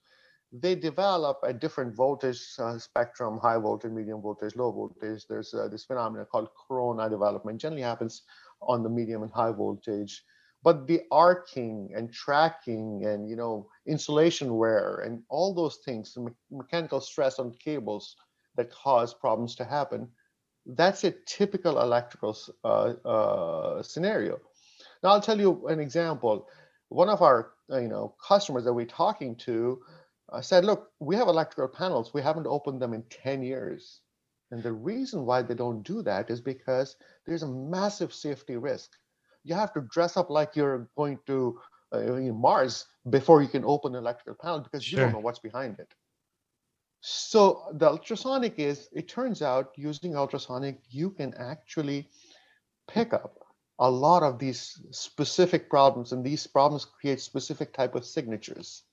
They 0.54 0.76
develop 0.76 1.40
a 1.44 1.54
different 1.54 1.96
voltage 1.96 2.42
uh, 2.60 2.78
spectrum, 2.78 3.40
high 3.42 3.58
voltage, 3.58 3.92
medium 3.92 4.22
voltage, 4.22 4.56
low 4.56 4.72
voltage. 4.72 5.26
There's 5.30 5.54
uh, 5.54 5.70
this 5.70 5.86
phenomenon 5.86 6.28
called 6.32 6.50
corona 6.68 7.10
development. 7.10 7.62
Generally 7.62 7.84
happens 7.84 8.24
on 8.62 8.84
the 8.84 8.90
medium 8.90 9.24
and 9.24 9.32
high 9.32 9.52
voltage. 9.54 10.24
But 10.64 10.88
the 10.88 11.02
arcing 11.12 11.92
and 11.96 12.12
tracking 12.14 13.06
and 13.06 13.30
you 13.30 13.36
know 13.38 13.70
insulation 13.88 14.56
wear 14.58 15.02
and 15.06 15.24
all 15.30 15.54
those 15.54 15.78
things, 15.86 16.18
me- 16.18 16.34
mechanical 16.52 17.02
stress 17.02 17.40
on 17.40 17.54
cables 17.64 18.16
that 18.58 18.72
cause 18.72 19.14
problems 19.14 19.56
to 19.56 19.66
happen, 19.66 20.10
that's 20.66 21.04
a 21.06 21.14
typical 21.28 21.82
electrical 21.82 22.38
uh, 22.64 22.94
uh, 23.08 23.84
scenario. 23.84 24.40
Now 25.04 25.10
I'll 25.10 25.22
tell 25.22 25.40
you 25.40 25.68
an 25.68 25.80
example. 25.80 26.48
One 26.90 27.10
of 27.10 27.22
our 27.22 27.54
uh, 27.72 27.80
you 27.80 27.88
know 27.88 28.16
customers 28.26 28.64
that 28.66 28.74
we're 28.74 28.86
talking 28.86 29.36
to 29.48 29.82
uh, 30.32 30.42
said, 30.42 30.66
"Look, 30.66 30.92
we 31.00 31.16
have 31.16 31.28
electrical 31.28 31.68
panels. 31.68 32.14
We 32.14 32.22
haven't 32.22 32.48
opened 32.48 32.82
them 32.82 32.94
in 32.94 33.04
10 33.10 33.44
years." 33.44 34.02
And 34.52 34.62
the 34.62 34.74
reason 34.74 35.26
why 35.26 35.42
they 35.42 35.54
don't 35.56 35.82
do 35.84 36.02
that 36.02 36.30
is 36.30 36.42
because 36.42 36.98
there's 37.26 37.44
a 37.44 37.48
massive 37.48 38.14
safety 38.14 38.58
risk. 38.58 38.92
You 39.44 39.56
have 39.56 39.74
to 39.74 39.82
dress 39.82 40.18
up 40.18 40.30
like 40.30 40.56
you're 40.56 40.90
going 40.98 41.20
to 41.28 41.58
uh, 41.94 42.00
Mars 42.34 42.86
before 43.10 43.42
you 43.42 43.48
can 43.48 43.64
open 43.66 43.96
an 43.96 44.02
electrical 44.02 44.36
panel 44.42 44.60
because 44.60 44.84
sure. 44.84 45.00
you 45.00 45.06
don't 45.06 45.14
know 45.14 45.20
what's 45.20 45.40
behind 45.40 45.80
it. 45.80 45.94
So 47.02 47.64
the 47.74 47.90
ultrasonic 47.90 48.60
is, 48.60 48.88
it 48.94 49.08
turns 49.08 49.42
out 49.42 49.72
using 49.76 50.16
ultrasonic, 50.16 50.82
you 50.90 51.10
can 51.10 51.34
actually 51.36 52.10
pick 52.88 53.14
up 53.14 53.40
a 53.82 53.90
lot 53.90 54.22
of 54.22 54.38
these 54.38 54.80
specific 54.92 55.68
problems 55.68 56.12
and 56.12 56.24
these 56.24 56.46
problems 56.46 56.86
create 56.86 57.20
specific 57.20 57.74
type 57.74 57.96
of 57.96 58.06
signatures. 58.06 58.84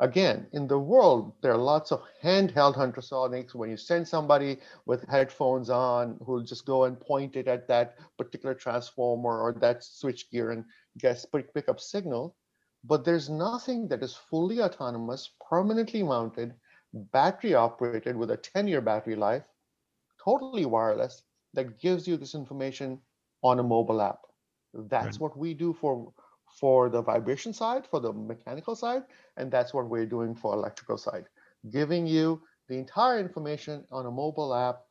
Again, 0.00 0.48
in 0.52 0.66
the 0.66 0.80
world, 0.80 1.32
there 1.40 1.52
are 1.52 1.56
lots 1.56 1.92
of 1.92 2.02
handheld 2.20 2.74
ultrasonics 2.74 3.54
when 3.54 3.70
you 3.70 3.76
send 3.76 4.08
somebody 4.08 4.58
with 4.84 5.08
headphones 5.08 5.70
on 5.70 6.18
who'll 6.26 6.42
just 6.42 6.66
go 6.66 6.84
and 6.84 6.98
point 6.98 7.36
it 7.36 7.46
at 7.46 7.68
that 7.68 7.96
particular 8.18 8.52
transformer 8.52 9.40
or 9.40 9.52
that 9.60 9.84
switch 9.84 10.28
gear 10.28 10.50
and 10.50 10.64
guess 10.98 11.24
pick 11.54 11.68
up 11.68 11.78
signal. 11.78 12.34
But 12.82 13.04
there's 13.04 13.30
nothing 13.30 13.86
that 13.88 14.02
is 14.02 14.16
fully 14.16 14.60
autonomous, 14.60 15.30
permanently 15.48 16.02
mounted, 16.02 16.52
battery 16.92 17.54
operated 17.54 18.16
with 18.16 18.32
a 18.32 18.36
10 18.36 18.66
year 18.66 18.80
battery 18.80 19.14
life, 19.14 19.44
totally 20.22 20.66
wireless, 20.66 21.22
that 21.52 21.78
gives 21.78 22.08
you 22.08 22.16
this 22.16 22.34
information 22.34 23.00
on 23.44 23.60
a 23.60 23.62
mobile 23.62 24.02
app. 24.02 24.20
That's 24.74 25.20
right. 25.20 25.20
what 25.20 25.38
we 25.38 25.54
do 25.54 25.72
for 25.74 26.12
for 26.60 26.88
the 26.88 27.02
vibration 27.02 27.52
side, 27.52 27.86
for 27.86 28.00
the 28.00 28.12
mechanical 28.12 28.74
side, 28.74 29.04
and 29.36 29.50
that's 29.50 29.74
what 29.74 29.88
we're 29.88 30.06
doing 30.06 30.34
for 30.34 30.54
electrical 30.54 30.96
side, 30.96 31.26
giving 31.70 32.06
you 32.06 32.40
the 32.68 32.78
entire 32.78 33.18
information 33.18 33.84
on 33.92 34.06
a 34.06 34.10
mobile 34.10 34.54
app 34.54 34.82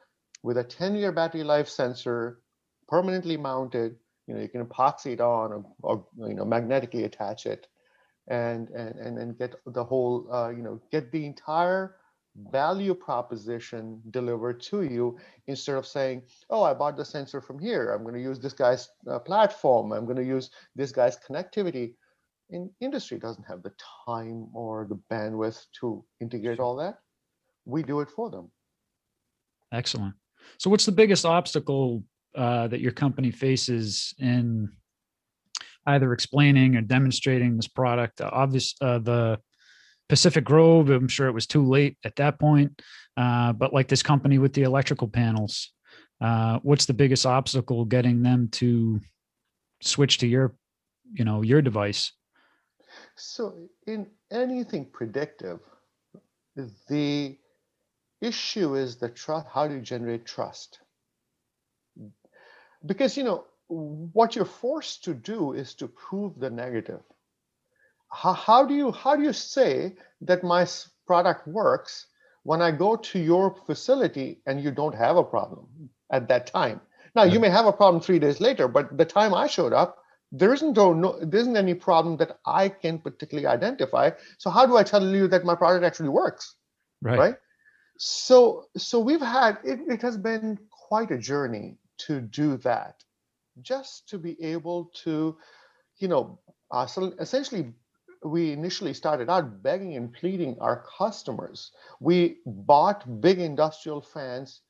with 0.43 0.57
a 0.57 0.63
10-year 0.63 1.12
battery 1.12 1.43
life 1.43 1.69
sensor, 1.69 2.39
permanently 2.88 3.38
mounted. 3.38 3.95
You 4.27 4.36
know, 4.36 4.41
you 4.41 4.50
can 4.50 4.65
epoxy 4.65 5.13
it 5.13 5.22
on 5.22 5.51
or, 5.53 5.65
or 5.81 6.05
you 6.27 6.36
know 6.36 6.45
magnetically 6.45 7.03
attach 7.03 7.45
it, 7.45 7.67
and 8.27 8.69
and 8.69 8.95
and, 8.95 9.17
and 9.17 9.38
get 9.38 9.55
the 9.65 9.83
whole 9.83 10.27
uh, 10.31 10.50
you 10.50 10.63
know 10.63 10.81
get 10.91 11.12
the 11.12 11.25
entire 11.25 11.95
value 12.35 12.93
proposition 12.93 14.01
delivered 14.11 14.59
to 14.59 14.83
you 14.83 15.17
instead 15.47 15.75
of 15.75 15.85
saying, 15.85 16.23
oh, 16.49 16.63
I 16.63 16.73
bought 16.73 16.97
the 16.97 17.05
sensor 17.05 17.41
from 17.41 17.59
here. 17.59 17.91
I'm 17.91 18.03
going 18.03 18.15
to 18.15 18.21
use 18.21 18.39
this 18.39 18.53
guy's 18.53 18.89
uh, 19.09 19.19
platform. 19.19 19.91
I'm 19.91 20.05
going 20.05 20.17
to 20.17 20.23
use 20.23 20.49
this 20.75 20.91
guy's 20.91 21.17
connectivity. 21.17 21.93
In 22.49 22.69
industry 22.81 23.19
doesn't 23.19 23.47
have 23.47 23.63
the 23.63 23.73
time 24.05 24.47
or 24.53 24.85
the 24.89 24.99
bandwidth 25.11 25.65
to 25.79 26.03
integrate 26.21 26.59
all 26.59 26.75
that. 26.77 26.99
We 27.65 27.83
do 27.83 28.01
it 28.01 28.09
for 28.09 28.29
them. 28.29 28.51
Excellent. 29.71 30.13
So, 30.57 30.69
what's 30.69 30.85
the 30.85 30.91
biggest 30.91 31.25
obstacle 31.25 32.03
uh, 32.35 32.67
that 32.67 32.81
your 32.81 32.91
company 32.91 33.31
faces 33.31 34.13
in 34.19 34.69
either 35.87 36.13
explaining 36.13 36.75
or 36.75 36.81
demonstrating 36.81 37.55
this 37.55 37.67
product? 37.67 38.21
Uh, 38.21 38.29
obvious, 38.33 38.75
uh, 38.81 38.99
the 38.99 39.39
Pacific 40.13 40.46
Grove, 40.46 40.91
I'm 40.91 41.08
sure 41.08 41.27
it 41.27 41.32
was 41.32 41.48
too 41.48 41.65
late 41.65 41.98
at 42.05 42.15
that 42.17 42.38
point. 42.38 42.84
Uh, 43.17 43.51
but 43.51 43.74
like 43.74 43.88
this 43.88 44.03
company 44.03 44.38
with 44.38 44.53
the 44.53 44.62
electrical 44.62 45.08
panels, 45.08 45.72
uh, 46.22 46.60
what's 46.62 46.86
the 46.86 46.93
biggest 46.93 47.25
obstacle 47.25 47.84
getting 47.84 48.22
them 48.22 48.48
to 48.50 49.01
switch 49.82 50.20
to 50.20 50.27
your, 50.27 50.53
you 51.13 51.25
know, 51.25 51.41
your 51.41 51.63
device? 51.63 52.12
So 53.15 53.58
in 53.88 54.05
anything 54.29 54.86
predictive, 54.86 55.62
the 56.88 57.36
issue 58.22 58.75
is 58.75 58.98
the 58.98 59.10
trust. 59.10 59.48
How 59.51 59.67
do 59.67 59.74
you 59.74 59.82
generate 59.82 60.27
trust? 60.27 60.77
Because 62.86 63.17
you 63.17 63.24
know 63.24 63.46
what 63.67 64.36
you're 64.36 64.46
forced 64.46 65.05
to 65.05 65.15
do 65.15 65.53
is 65.53 65.74
to 65.74 65.88
prove 65.88 66.39
the 66.39 66.51
negative 66.51 67.01
how, 68.13 68.34
how 68.34 68.65
do 68.65 68.74
you 68.74 68.91
how 68.91 69.15
do 69.15 69.24
you 69.24 69.34
say 69.34 69.96
that 70.22 70.43
my 70.43 70.67
product 71.08 71.48
works 71.48 72.08
when 72.43 72.62
I 72.62 72.72
go 72.72 72.96
to 72.96 73.20
your 73.20 73.55
facility 73.65 74.41
and 74.46 74.62
you 74.62 74.72
don't 74.72 74.96
have 74.96 75.17
a 75.17 75.24
problem 75.24 75.67
at 76.12 76.27
that 76.27 76.48
time? 76.48 76.82
Now 77.15 77.24
you 77.24 77.39
may 77.39 77.50
have 77.50 77.65
a 77.65 77.74
problem 77.74 78.01
three 78.01 78.20
days 78.20 78.39
later, 78.39 78.67
but 78.67 78.98
the 78.98 79.05
time 79.05 79.34
I 79.34 79.48
showed 79.48 79.74
up, 79.74 79.98
there 80.32 80.53
isn't 80.53 80.75
no, 80.75 81.20
there 81.22 81.39
isn't 81.39 81.58
any 81.58 81.74
problem 81.74 82.17
that 82.17 82.39
I 82.46 82.70
can 82.70 83.00
particularly 83.00 83.48
identify. 83.48 84.12
So 84.38 84.50
how 84.50 84.65
do 84.65 84.77
I 84.77 84.84
tell 84.84 85.05
you 85.05 85.27
that 85.27 85.46
my 85.46 85.55
product 85.55 85.86
actually 85.86 86.10
works? 86.10 86.55
Right. 87.01 87.20
Right. 87.20 87.36
So 87.98 88.65
so 88.77 89.00
we've 89.00 89.22
had 89.22 89.58
it, 89.63 89.79
it 89.88 90.01
has 90.01 90.17
been 90.17 90.58
quite 90.70 91.12
a 91.12 91.17
journey 91.17 91.77
to 92.05 92.22
do 92.22 92.58
that, 92.58 92.96
just 93.62 94.10
to 94.10 94.17
be 94.17 94.41
able 94.41 94.91
to, 95.03 95.38
you 95.98 96.08
know, 96.08 96.39
uh, 96.72 96.88
so 96.88 97.13
essentially 97.20 97.74
we 98.23 98.51
initially 98.51 98.93
started 98.93 99.29
out 99.29 99.61
begging 99.61 99.95
and 99.95 100.13
pleading 100.13 100.57
our 100.59 100.85
customers. 100.97 101.71
We 101.99 102.37
bought 102.45 103.21
big 103.21 103.39
industrial 103.39 104.01
fans, 104.01 104.61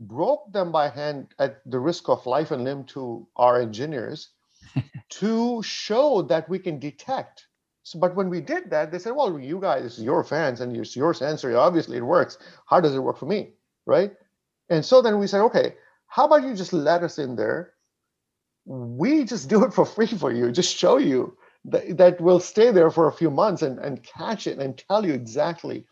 broke 0.00 0.52
them 0.52 0.72
by 0.72 0.88
hand 0.88 1.34
at 1.38 1.60
the 1.66 1.78
risk 1.78 2.08
of 2.08 2.26
life 2.26 2.50
and 2.50 2.64
limb 2.64 2.84
to 2.84 3.26
our 3.36 3.60
engineers 3.60 4.30
to 5.10 5.62
show 5.62 6.22
that 6.22 6.48
we 6.48 6.58
can 6.58 6.78
detect. 6.78 7.46
So, 7.82 7.98
but 7.98 8.14
when 8.14 8.28
we 8.28 8.40
did 8.40 8.70
that, 8.70 8.92
they 8.92 8.98
said, 8.98 9.16
well, 9.16 9.38
you 9.38 9.58
guys, 9.60 9.82
this 9.82 9.98
is 9.98 10.04
your 10.04 10.22
fans 10.22 10.60
and 10.60 10.76
it's 10.76 10.94
your 10.94 11.14
sensor. 11.14 11.56
Obviously, 11.56 11.96
it 11.96 12.02
works. 12.02 12.38
How 12.66 12.80
does 12.80 12.94
it 12.94 13.00
work 13.00 13.18
for 13.18 13.26
me? 13.26 13.54
Right. 13.86 14.12
And 14.68 14.84
so 14.84 15.02
then 15.02 15.18
we 15.18 15.26
said, 15.26 15.42
okay, 15.42 15.74
how 16.06 16.26
about 16.26 16.42
you 16.42 16.54
just 16.54 16.72
let 16.72 17.02
us 17.02 17.18
in 17.18 17.36
there? 17.36 17.72
We 18.66 19.24
just 19.24 19.48
do 19.48 19.64
it 19.64 19.72
for 19.72 19.86
free 19.86 20.06
for 20.06 20.30
you, 20.30 20.52
just 20.52 20.76
show 20.76 20.98
you 20.98 21.36
that, 21.64 21.96
that 21.98 22.20
will 22.20 22.40
stay 22.40 22.70
there 22.70 22.90
for 22.90 23.08
a 23.08 23.12
few 23.12 23.30
months 23.30 23.62
and, 23.62 23.78
and 23.78 24.02
catch 24.02 24.46
it 24.46 24.58
and 24.58 24.82
tell 24.88 25.04
you 25.04 25.12
exactly. 25.12 25.84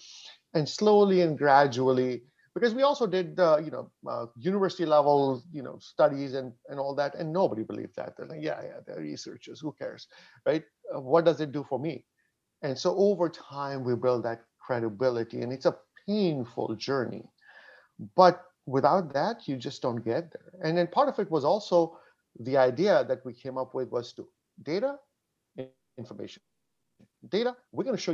And 0.54 0.68
slowly 0.68 1.20
and 1.20 1.36
gradually 1.36 2.22
because 2.58 2.74
we 2.74 2.82
also 2.82 3.06
did 3.06 3.38
uh, 3.38 3.58
you 3.64 3.70
know 3.70 3.90
uh, 4.08 4.26
university 4.36 4.84
level 4.84 5.42
you 5.52 5.62
know 5.62 5.78
studies 5.80 6.34
and 6.34 6.52
and 6.68 6.80
all 6.80 6.94
that 6.94 7.14
and 7.14 7.32
nobody 7.32 7.62
believed 7.62 7.94
that. 7.96 8.16
They're 8.16 8.26
like 8.26 8.42
yeah 8.42 8.60
yeah 8.62 8.80
they're 8.86 9.00
researchers 9.00 9.60
who 9.60 9.72
cares? 9.72 10.08
Right? 10.46 10.64
Uh, 10.94 11.00
what 11.00 11.24
does 11.24 11.40
it 11.40 11.52
do 11.52 11.64
for 11.68 11.78
me? 11.78 12.04
And 12.62 12.76
so 12.76 12.96
over 12.96 13.28
time 13.28 13.84
we 13.84 13.94
build 13.94 14.24
that 14.24 14.42
credibility 14.58 15.42
and 15.42 15.52
it's 15.52 15.66
a 15.66 15.76
painful 16.06 16.74
journey. 16.74 17.24
But 18.16 18.42
without 18.66 19.12
that 19.14 19.46
you 19.46 19.56
just 19.56 19.80
don't 19.82 20.04
get 20.04 20.32
there. 20.32 20.52
And 20.62 20.76
then 20.76 20.88
part 20.88 21.08
of 21.08 21.18
it 21.18 21.30
was 21.30 21.44
also 21.44 21.98
the 22.40 22.56
idea 22.56 23.04
that 23.04 23.24
we 23.24 23.32
came 23.32 23.56
up 23.56 23.74
with 23.74 23.88
was 23.90 24.12
to 24.14 24.26
data 24.62 24.96
information. 25.98 26.42
Data, 27.28 27.56
we're 27.72 27.84
going 27.84 27.96
to 27.96 28.02
show 28.02 28.12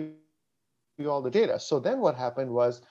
you 0.98 1.10
all 1.10 1.22
the 1.22 1.30
data. 1.30 1.58
So 1.60 1.78
then 1.80 2.00
what 2.00 2.16
happened 2.16 2.50
was 2.50 2.82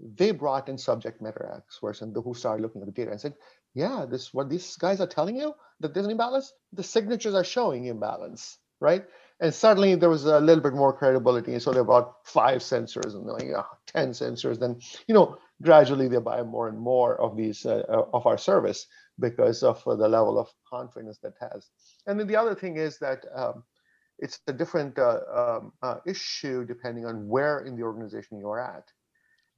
they 0.00 0.30
brought 0.30 0.68
in 0.68 0.78
subject 0.78 1.20
matter 1.20 1.52
experts 1.56 2.02
and 2.02 2.14
who 2.14 2.34
started 2.34 2.62
looking 2.62 2.82
at 2.82 2.86
the 2.86 2.92
data 2.92 3.10
and 3.10 3.20
said, 3.20 3.34
yeah, 3.74 4.06
this 4.10 4.34
what 4.34 4.48
these 4.48 4.76
guys 4.76 5.00
are 5.00 5.06
telling 5.06 5.36
you 5.36 5.54
that 5.80 5.94
there's 5.94 6.06
an 6.06 6.12
imbalance. 6.12 6.52
The 6.72 6.82
signatures 6.82 7.34
are 7.34 7.44
showing 7.44 7.86
imbalance, 7.86 8.58
right? 8.80 9.04
And 9.40 9.54
suddenly 9.54 9.94
there 9.94 10.10
was 10.10 10.24
a 10.24 10.40
little 10.40 10.62
bit 10.62 10.74
more 10.74 10.92
credibility. 10.92 11.52
And 11.52 11.62
so 11.62 11.72
they 11.72 11.82
bought 11.82 12.12
five 12.24 12.58
sensors 12.58 13.14
and 13.14 13.24
like, 13.24 13.44
yeah, 13.44 13.62
10 13.86 14.10
sensors. 14.10 14.58
Then, 14.58 14.80
you 15.06 15.14
know, 15.14 15.38
gradually 15.62 16.08
they 16.08 16.18
buy 16.18 16.42
more 16.42 16.68
and 16.68 16.78
more 16.78 17.18
of 17.20 17.36
these 17.36 17.64
uh, 17.64 17.82
of 18.12 18.26
our 18.26 18.36
service 18.36 18.86
because 19.18 19.62
of 19.62 19.82
uh, 19.86 19.94
the 19.94 20.08
level 20.08 20.38
of 20.38 20.48
confidence 20.68 21.18
that 21.22 21.34
has. 21.40 21.70
And 22.06 22.18
then 22.18 22.26
the 22.26 22.36
other 22.36 22.54
thing 22.54 22.76
is 22.76 22.98
that 22.98 23.24
um, 23.34 23.64
it's 24.20 24.40
a 24.46 24.52
different 24.52 24.98
uh, 24.98 25.20
um, 25.34 25.72
uh, 25.82 25.96
issue 26.06 26.64
depending 26.64 27.06
on 27.06 27.26
where 27.26 27.60
in 27.60 27.76
the 27.76 27.82
organization 27.82 28.38
you're 28.38 28.60
at. 28.60 28.84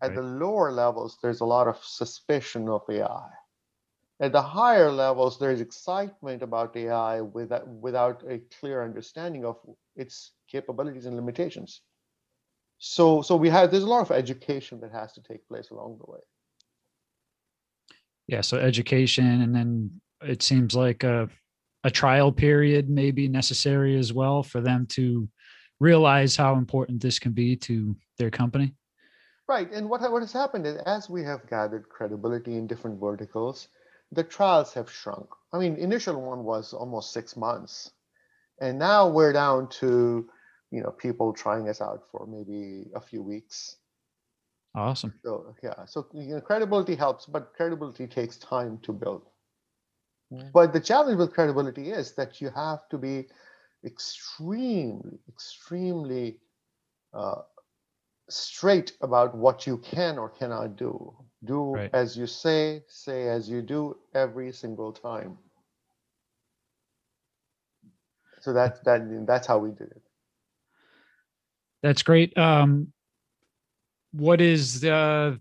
At 0.00 0.10
right. 0.10 0.16
the 0.16 0.22
lower 0.22 0.72
levels, 0.72 1.18
there's 1.22 1.40
a 1.40 1.44
lot 1.44 1.68
of 1.68 1.78
suspicion 1.84 2.68
of 2.68 2.82
AI. 2.88 3.28
At 4.20 4.32
the 4.32 4.42
higher 4.42 4.90
levels, 4.90 5.38
there's 5.38 5.60
excitement 5.60 6.42
about 6.42 6.76
AI 6.76 7.20
without, 7.20 7.66
without 7.68 8.22
a 8.28 8.38
clear 8.60 8.84
understanding 8.84 9.44
of 9.44 9.56
its 9.96 10.32
capabilities 10.48 11.06
and 11.06 11.16
limitations. 11.16 11.82
So, 12.78 13.22
so 13.22 13.36
we 13.36 13.48
have 13.48 13.70
there's 13.70 13.84
a 13.84 13.88
lot 13.88 14.02
of 14.02 14.10
education 14.10 14.80
that 14.80 14.92
has 14.92 15.12
to 15.14 15.22
take 15.22 15.46
place 15.48 15.70
along 15.70 15.98
the 15.98 16.10
way. 16.10 16.20
Yeah, 18.28 18.40
so 18.40 18.58
education, 18.58 19.40
and 19.40 19.54
then 19.54 20.00
it 20.20 20.42
seems 20.42 20.74
like 20.74 21.04
a 21.04 21.28
a 21.84 21.90
trial 21.90 22.30
period 22.30 22.88
may 22.88 23.10
be 23.10 23.28
necessary 23.28 23.98
as 23.98 24.12
well 24.12 24.42
for 24.42 24.60
them 24.60 24.86
to 24.86 25.28
realize 25.80 26.36
how 26.36 26.54
important 26.54 27.02
this 27.02 27.18
can 27.18 27.32
be 27.32 27.56
to 27.56 27.96
their 28.18 28.30
company. 28.30 28.74
Right, 29.48 29.70
and 29.72 29.90
what 29.90 30.00
what 30.10 30.22
has 30.22 30.32
happened 30.32 30.66
is 30.66 30.76
as 30.86 31.10
we 31.10 31.24
have 31.24 31.48
gathered 31.50 31.88
credibility 31.88 32.56
in 32.56 32.66
different 32.66 33.00
verticals, 33.00 33.68
the 34.12 34.22
trials 34.22 34.72
have 34.74 34.90
shrunk. 34.90 35.26
I 35.52 35.58
mean, 35.58 35.76
initial 35.76 36.22
one 36.22 36.44
was 36.44 36.72
almost 36.72 37.12
six 37.12 37.36
months, 37.36 37.90
and 38.60 38.78
now 38.78 39.08
we're 39.08 39.32
down 39.32 39.68
to 39.80 40.28
you 40.70 40.82
know 40.82 40.90
people 40.90 41.32
trying 41.32 41.68
us 41.68 41.80
out 41.80 42.04
for 42.10 42.26
maybe 42.26 42.86
a 42.94 43.00
few 43.00 43.22
weeks. 43.22 43.76
Awesome. 44.74 45.12
So 45.24 45.54
yeah, 45.62 45.84
so 45.86 46.06
you 46.14 46.34
know, 46.36 46.40
credibility 46.40 46.94
helps, 46.94 47.26
but 47.26 47.52
credibility 47.54 48.06
takes 48.06 48.38
time 48.38 48.78
to 48.84 48.92
build. 48.92 49.26
Mm. 50.32 50.50
But 50.52 50.72
the 50.72 50.80
challenge 50.80 51.18
with 51.18 51.32
credibility 51.32 51.90
is 51.90 52.12
that 52.12 52.40
you 52.40 52.50
have 52.50 52.88
to 52.88 52.98
be 52.98 53.26
extremely, 53.84 55.18
extremely 55.28 56.38
uh, 57.12 57.42
straight 58.28 58.92
about 59.00 59.36
what 59.36 59.66
you 59.66 59.78
can 59.78 60.18
or 60.18 60.30
cannot 60.30 60.76
do. 60.76 61.14
Do 61.44 61.74
Right. 61.74 61.90
as 61.92 62.16
you 62.16 62.26
say, 62.26 62.84
say 62.88 63.28
as 63.28 63.48
you 63.48 63.62
do 63.62 63.98
every 64.14 64.52
single 64.52 64.92
time. 64.92 65.38
So 68.40 68.52
that 68.52 68.84
that 68.84 69.26
that's 69.26 69.46
how 69.46 69.58
we 69.58 69.70
did 69.70 69.90
it. 69.90 70.02
That's 71.82 72.02
great. 72.02 72.36
Um, 72.38 72.92
what 74.12 74.40
is 74.40 74.80
the? 74.80 75.40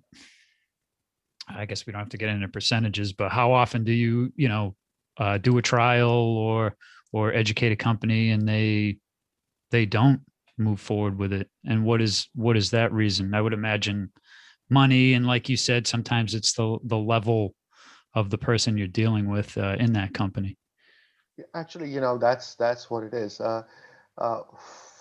I 1.47 1.65
guess 1.65 1.85
we 1.85 1.93
don't 1.93 1.99
have 1.99 2.09
to 2.09 2.17
get 2.17 2.29
into 2.29 2.47
percentages, 2.47 3.13
but 3.13 3.31
how 3.31 3.51
often 3.51 3.83
do 3.83 3.91
you, 3.91 4.31
you 4.35 4.47
know, 4.47 4.75
uh, 5.21 5.37
do 5.37 5.57
a 5.59 5.61
trial 5.61 6.09
or 6.09 6.75
or 7.13 7.33
educate 7.33 7.71
a 7.71 7.75
company 7.75 8.31
and 8.31 8.47
they 8.47 8.97
they 9.69 9.85
don't 9.85 10.21
move 10.57 10.79
forward 10.79 11.17
with 11.17 11.31
it? 11.31 11.47
And 11.65 11.85
what 11.85 12.01
is 12.01 12.27
what 12.33 12.57
is 12.57 12.71
that 12.71 12.91
reason? 12.91 13.35
I 13.35 13.41
would 13.41 13.53
imagine 13.53 14.11
money, 14.69 15.13
and 15.13 15.27
like 15.27 15.47
you 15.47 15.57
said, 15.57 15.85
sometimes 15.85 16.33
it's 16.33 16.53
the 16.53 16.79
the 16.83 16.97
level 16.97 17.53
of 18.15 18.29
the 18.31 18.37
person 18.37 18.77
you're 18.77 18.87
dealing 18.87 19.29
with 19.29 19.57
uh, 19.57 19.75
in 19.79 19.93
that 19.93 20.13
company. 20.13 20.57
Actually, 21.53 21.89
you 21.89 22.01
know, 22.01 22.17
that's 22.17 22.55
that's 22.55 22.89
what 22.89 23.03
it 23.03 23.13
is. 23.13 23.39
Uh, 23.39 23.61
uh, 24.17 24.41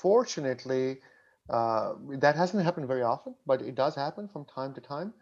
fortunately, 0.03 1.01
uh, 1.49 1.95
that 2.19 2.37
hasn't 2.37 2.63
happened 2.63 2.87
very 2.87 3.03
often, 3.03 3.35
but 3.47 3.63
it 3.63 3.75
does 3.75 3.95
happen 3.95 4.29
from 4.29 4.45
time 4.45 4.75
to 4.75 4.81
time. 4.83 5.15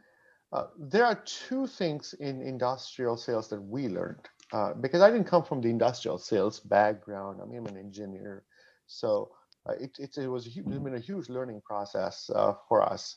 Uh, 0.53 0.65
there 0.79 1.05
are 1.05 1.23
two 1.25 1.67
things 1.67 2.15
in 2.19 2.43
industrial 2.43 3.17
sales 3.17 3.49
that 3.49 3.61
we 3.61 3.87
learned 3.87 4.29
uh, 4.53 4.75
because 4.75 5.03
I 5.03 5.11
didn't 5.11 5.27
come 5.29 5.45
from 5.45 5.61
the 5.61 5.71
industrial 5.71 6.19
sales 6.19 6.61
background. 6.61 7.41
I 7.43 7.47
mean, 7.47 7.59
I'm 7.59 7.67
an 7.67 7.79
engineer, 7.79 8.45
so 8.87 9.31
uh, 9.69 9.75
it, 9.75 9.93
it, 9.99 10.17
it 10.19 10.29
was 10.29 10.47
a, 10.47 10.51
hu- 10.51 10.65
it's 10.69 10.79
been 10.79 10.95
a 10.97 11.01
huge 11.01 11.29
learning 11.29 11.63
process 11.65 12.31
uh, 12.35 12.55
for 12.69 12.83
us. 12.83 13.17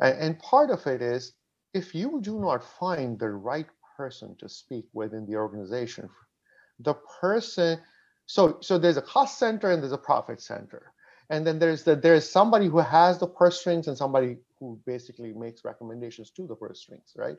And, 0.00 0.18
and 0.18 0.38
part 0.40 0.70
of 0.70 0.86
it 0.86 1.02
is 1.02 1.34
if 1.74 1.94
you 1.94 2.20
do 2.22 2.40
not 2.40 2.64
find 2.64 3.18
the 3.18 3.30
right 3.30 3.66
person 3.96 4.36
to 4.40 4.48
speak 4.48 4.86
within 4.94 5.26
the 5.26 5.36
organization, 5.36 6.10
the 6.80 6.94
person 7.20 7.78
so 8.26 8.58
so 8.60 8.78
there's 8.78 8.96
a 8.96 9.02
cost 9.02 9.38
center 9.38 9.70
and 9.70 9.82
there's 9.82 9.92
a 9.92 9.98
profit 9.98 10.40
center 10.42 10.92
and 11.30 11.46
then 11.46 11.58
there's 11.58 11.84
the 11.84 11.96
there's 11.96 12.28
somebody 12.30 12.66
who 12.68 12.78
has 12.78 13.18
the 13.18 13.26
purse 13.26 13.60
strings 13.60 13.88
and 13.88 13.96
somebody 13.96 14.38
who 14.60 14.80
basically 14.86 15.32
makes 15.32 15.64
recommendations 15.64 16.30
to 16.30 16.46
the 16.46 16.56
purse 16.56 16.80
strings 16.80 17.12
right 17.16 17.38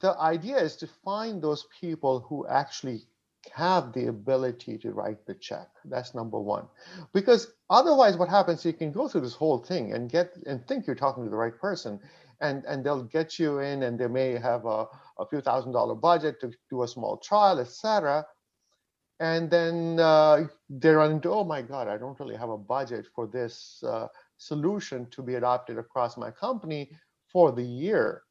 the 0.00 0.18
idea 0.18 0.58
is 0.58 0.76
to 0.76 0.86
find 0.86 1.40
those 1.40 1.66
people 1.80 2.20
who 2.28 2.46
actually 2.46 3.02
have 3.52 3.92
the 3.92 4.08
ability 4.08 4.76
to 4.78 4.92
write 4.92 5.24
the 5.26 5.34
check. 5.34 5.68
That's 5.84 6.14
number 6.14 6.38
one. 6.38 6.66
Because 7.14 7.52
otherwise 7.70 8.16
what 8.16 8.28
happens 8.28 8.64
you 8.64 8.72
can 8.72 8.92
go 8.92 9.08
through 9.08 9.22
this 9.22 9.34
whole 9.34 9.58
thing 9.58 9.94
and 9.94 10.10
get 10.10 10.36
and 10.46 10.66
think 10.66 10.86
you're 10.86 10.96
talking 10.96 11.24
to 11.24 11.30
the 11.30 11.36
right 11.36 11.56
person 11.58 12.00
and 12.40 12.64
and 12.66 12.84
they'll 12.84 13.04
get 13.04 13.38
you 13.38 13.60
in 13.60 13.82
and 13.84 13.98
they 13.98 14.08
may 14.08 14.32
have 14.32 14.64
a, 14.66 14.86
a 15.18 15.26
few 15.28 15.40
thousand 15.40 15.72
dollar 15.72 15.94
budget 15.94 16.40
to 16.40 16.52
do 16.70 16.82
a 16.82 16.88
small 16.88 17.16
trial 17.16 17.58
etc 17.58 18.24
and 19.20 19.50
then 19.50 19.98
uh, 19.98 20.46
they 20.70 20.90
run 20.90 21.12
into 21.12 21.30
oh 21.30 21.44
my 21.44 21.60
god 21.62 21.88
i 21.88 21.96
don't 21.96 22.20
really 22.20 22.36
have 22.36 22.50
a 22.50 22.58
budget 22.58 23.06
for 23.14 23.26
this 23.26 23.82
uh, 23.86 24.06
solution 24.36 25.06
to 25.10 25.22
be 25.22 25.34
adopted 25.34 25.78
across 25.78 26.16
my 26.16 26.30
company 26.30 26.90
for 27.32 27.50
the 27.50 27.62
year 27.62 28.22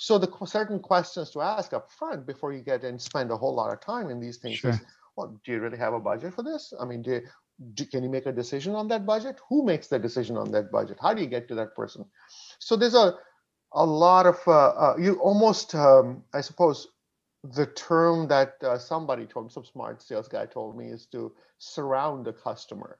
so 0.00 0.18
the 0.18 0.32
certain 0.46 0.80
questions 0.80 1.30
to 1.36 1.42
ask 1.42 1.74
up 1.74 1.90
front 1.92 2.26
before 2.26 2.52
you 2.52 2.62
get 2.62 2.84
and 2.84 3.00
spend 3.02 3.30
a 3.30 3.36
whole 3.36 3.54
lot 3.54 3.72
of 3.72 3.80
time 3.80 4.10
in 4.10 4.20
these 4.20 4.38
things 4.38 4.64
is 4.64 4.82
well 5.16 5.40
do 5.44 5.52
you 5.52 5.60
really 5.60 5.78
have 5.78 5.94
a 5.94 6.00
budget 6.00 6.34
for 6.34 6.42
this? 6.42 6.74
I 6.80 6.84
mean 6.86 7.02
do, 7.02 7.10
you- 7.12 7.28
do 7.74 7.86
can 7.86 8.04
you 8.04 8.10
make 8.10 8.26
a 8.26 8.32
decision 8.32 8.74
on 8.74 8.88
that 8.88 9.06
budget? 9.06 9.40
Who 9.50 9.64
makes 9.64 9.88
the 9.88 9.98
decision 9.98 10.36
on 10.36 10.50
that 10.52 10.70
budget? 10.72 10.98
How 11.00 11.14
do 11.14 11.22
you 11.22 11.28
get 11.28 11.48
to 11.48 11.54
that 11.56 11.74
person? 11.76 12.06
So 12.58 12.76
there's 12.76 12.94
a 12.94 13.14
a 13.74 13.86
lot 13.86 14.26
of 14.26 14.38
uh, 14.46 14.68
uh, 14.84 14.96
you 14.98 15.14
almost 15.20 15.74
um, 15.74 16.24
i 16.34 16.40
suppose 16.40 16.88
the 17.56 17.66
term 17.66 18.28
that 18.28 18.54
uh, 18.62 18.78
somebody 18.78 19.26
told 19.26 19.46
me 19.46 19.50
some 19.52 19.64
smart 19.64 20.02
sales 20.02 20.28
guy 20.28 20.46
told 20.46 20.76
me 20.76 20.86
is 20.88 21.06
to 21.06 21.32
surround 21.58 22.26
the 22.26 22.32
customer. 22.32 22.98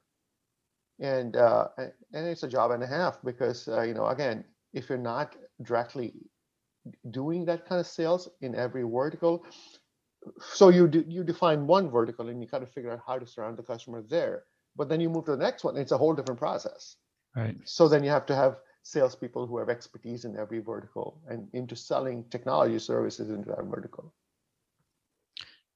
And 0.99 1.35
uh, 1.37 1.67
and 1.77 2.27
it's 2.27 2.43
a 2.43 2.47
job 2.47 2.71
and 2.71 2.83
a 2.83 2.87
half 2.87 3.21
because 3.23 3.67
uh, 3.67 3.81
you 3.81 3.93
know 3.93 4.07
again 4.07 4.45
if 4.73 4.89
you're 4.89 4.97
not 4.97 5.35
directly 5.61 6.13
doing 7.11 7.45
that 7.45 7.67
kind 7.67 7.79
of 7.79 7.87
sales 7.87 8.29
in 8.41 8.55
every 8.55 8.83
vertical 8.83 9.45
so 10.39 10.69
you 10.69 10.87
do, 10.87 11.03
you 11.07 11.23
define 11.23 11.65
one 11.65 11.89
vertical 11.89 12.29
and 12.29 12.41
you 12.41 12.47
kind 12.47 12.63
of 12.63 12.71
figure 12.71 12.91
out 12.91 13.01
how 13.05 13.17
to 13.17 13.25
surround 13.25 13.57
the 13.57 13.63
customer 13.63 14.03
there 14.09 14.43
but 14.75 14.89
then 14.89 14.99
you 14.99 15.09
move 15.09 15.25
to 15.25 15.31
the 15.31 15.37
next 15.37 15.63
one 15.63 15.77
it's 15.77 15.91
a 15.91 15.97
whole 15.97 16.13
different 16.13 16.39
process 16.39 16.97
Right. 17.35 17.55
so 17.63 17.87
then 17.87 18.03
you 18.03 18.09
have 18.09 18.25
to 18.25 18.35
have 18.35 18.57
salespeople 18.83 19.47
who 19.47 19.57
have 19.57 19.69
expertise 19.69 20.25
in 20.25 20.37
every 20.37 20.59
vertical 20.59 21.21
and 21.27 21.47
into 21.53 21.75
selling 21.75 22.25
technology 22.29 22.79
services 22.79 23.29
into 23.29 23.49
that 23.49 23.63
vertical. 23.65 24.13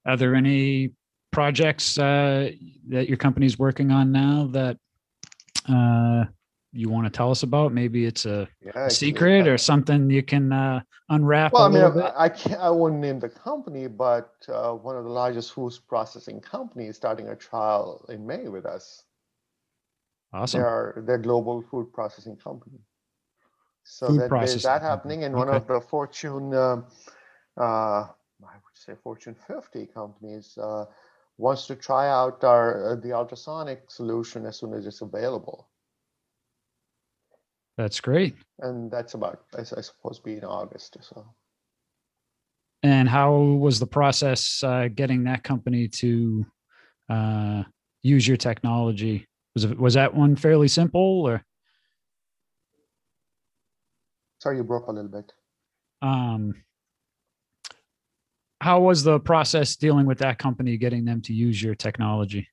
Are 0.05 0.17
there 0.17 0.35
any 0.35 0.91
projects 1.31 1.97
uh, 1.97 2.51
that 2.89 3.07
your 3.07 3.17
company's 3.17 3.59
working 3.59 3.91
on 3.91 4.11
now 4.11 4.47
that 4.51 4.77
uh, 5.67 6.25
you 6.75 6.89
want 6.89 7.05
to 7.05 7.09
tell 7.09 7.31
us 7.31 7.43
about? 7.43 7.73
Maybe 7.73 8.05
it's 8.05 8.25
a 8.25 8.47
Yeah, 8.61 8.87
secret 8.89 9.47
uh, 9.47 9.51
or 9.51 9.57
something 9.57 10.09
you 10.09 10.23
can 10.23 10.51
uh, 10.51 10.81
unwrap 11.09 11.53
Well, 11.53 11.63
I 11.63 11.69
mean. 11.69 12.01
I, 12.01 12.25
I 12.25 12.29
can't, 12.29 12.59
I 12.59 12.69
won't 12.69 12.95
name 12.95 13.19
the 13.19 13.29
company, 13.29 13.87
but 13.87 14.33
uh, 14.49 14.71
one 14.73 14.97
of 14.97 15.03
the 15.03 15.09
largest 15.09 15.53
food 15.53 15.73
processing 15.87 16.41
companies 16.41 16.89
is 16.89 16.95
starting 16.97 17.29
a 17.29 17.35
trial 17.35 18.05
in 18.09 18.25
May 18.25 18.47
with 18.47 18.65
us. 18.65 19.03
Awesome. 20.33 20.61
They're 20.61 21.03
they're 21.07 21.17
global 21.17 21.61
food 21.61 21.93
processing 21.93 22.35
company. 22.35 22.79
So 23.83 24.07
Food 24.07 24.21
that, 24.21 24.29
there's 24.29 24.29
processing 24.29 24.61
that 24.63 24.81
happening, 24.81 25.23
and 25.23 25.35
one 25.35 25.47
of 25.47 25.67
the 25.67 25.79
Fortune, 25.79 26.53
um, 26.53 26.85
uh, 27.57 28.07
I 28.43 28.55
would 28.63 28.75
say 28.75 28.93
Fortune 29.01 29.35
50 29.47 29.85
companies 29.85 30.57
uh, 30.57 30.85
wants 31.37 31.67
to 31.67 31.75
try 31.75 32.09
out 32.09 32.43
our 32.43 32.93
uh, 32.93 32.95
the 32.95 33.13
ultrasonic 33.13 33.89
solution 33.89 34.45
as 34.45 34.57
soon 34.57 34.73
as 34.73 34.85
it's 34.87 35.01
available, 35.01 35.69
That's 37.77 37.99
great. 37.99 38.35
and 38.59 38.89
that's 38.89 39.15
about 39.15 39.43
I 39.57 39.63
suppose 39.63 40.19
be 40.19 40.33
in 40.37 40.43
August 40.45 40.95
or 40.95 41.01
so. 41.03 41.35
And 42.83 43.09
how 43.09 43.33
was 43.35 43.79
the 43.79 43.87
process 43.87 44.63
uh, 44.63 44.87
getting 44.93 45.23
that 45.23 45.43
company 45.43 45.87
to 45.87 46.45
uh, 47.09 47.63
use 48.03 48.27
your 48.27 48.37
technology? 48.37 49.27
Was 49.55 49.63
it, 49.65 49.77
was 49.79 49.93
that 49.95 50.13
one 50.13 50.35
fairly 50.35 50.67
simple 50.67 51.23
or? 51.27 51.43
Sorry, 54.39 54.57
you 54.57 54.63
broke 54.63 54.87
a 54.87 54.91
little 54.91 55.09
bit. 55.09 55.33
um, 56.01 56.53
how 58.61 58.79
was 58.81 59.03
the 59.03 59.19
process 59.19 59.75
dealing 59.75 60.05
with 60.05 60.19
that 60.19 60.37
company 60.39 60.77
getting 60.77 61.05
them 61.05 61.21
to 61.21 61.33
use 61.33 61.61
your 61.61 61.75
technology 61.75 62.47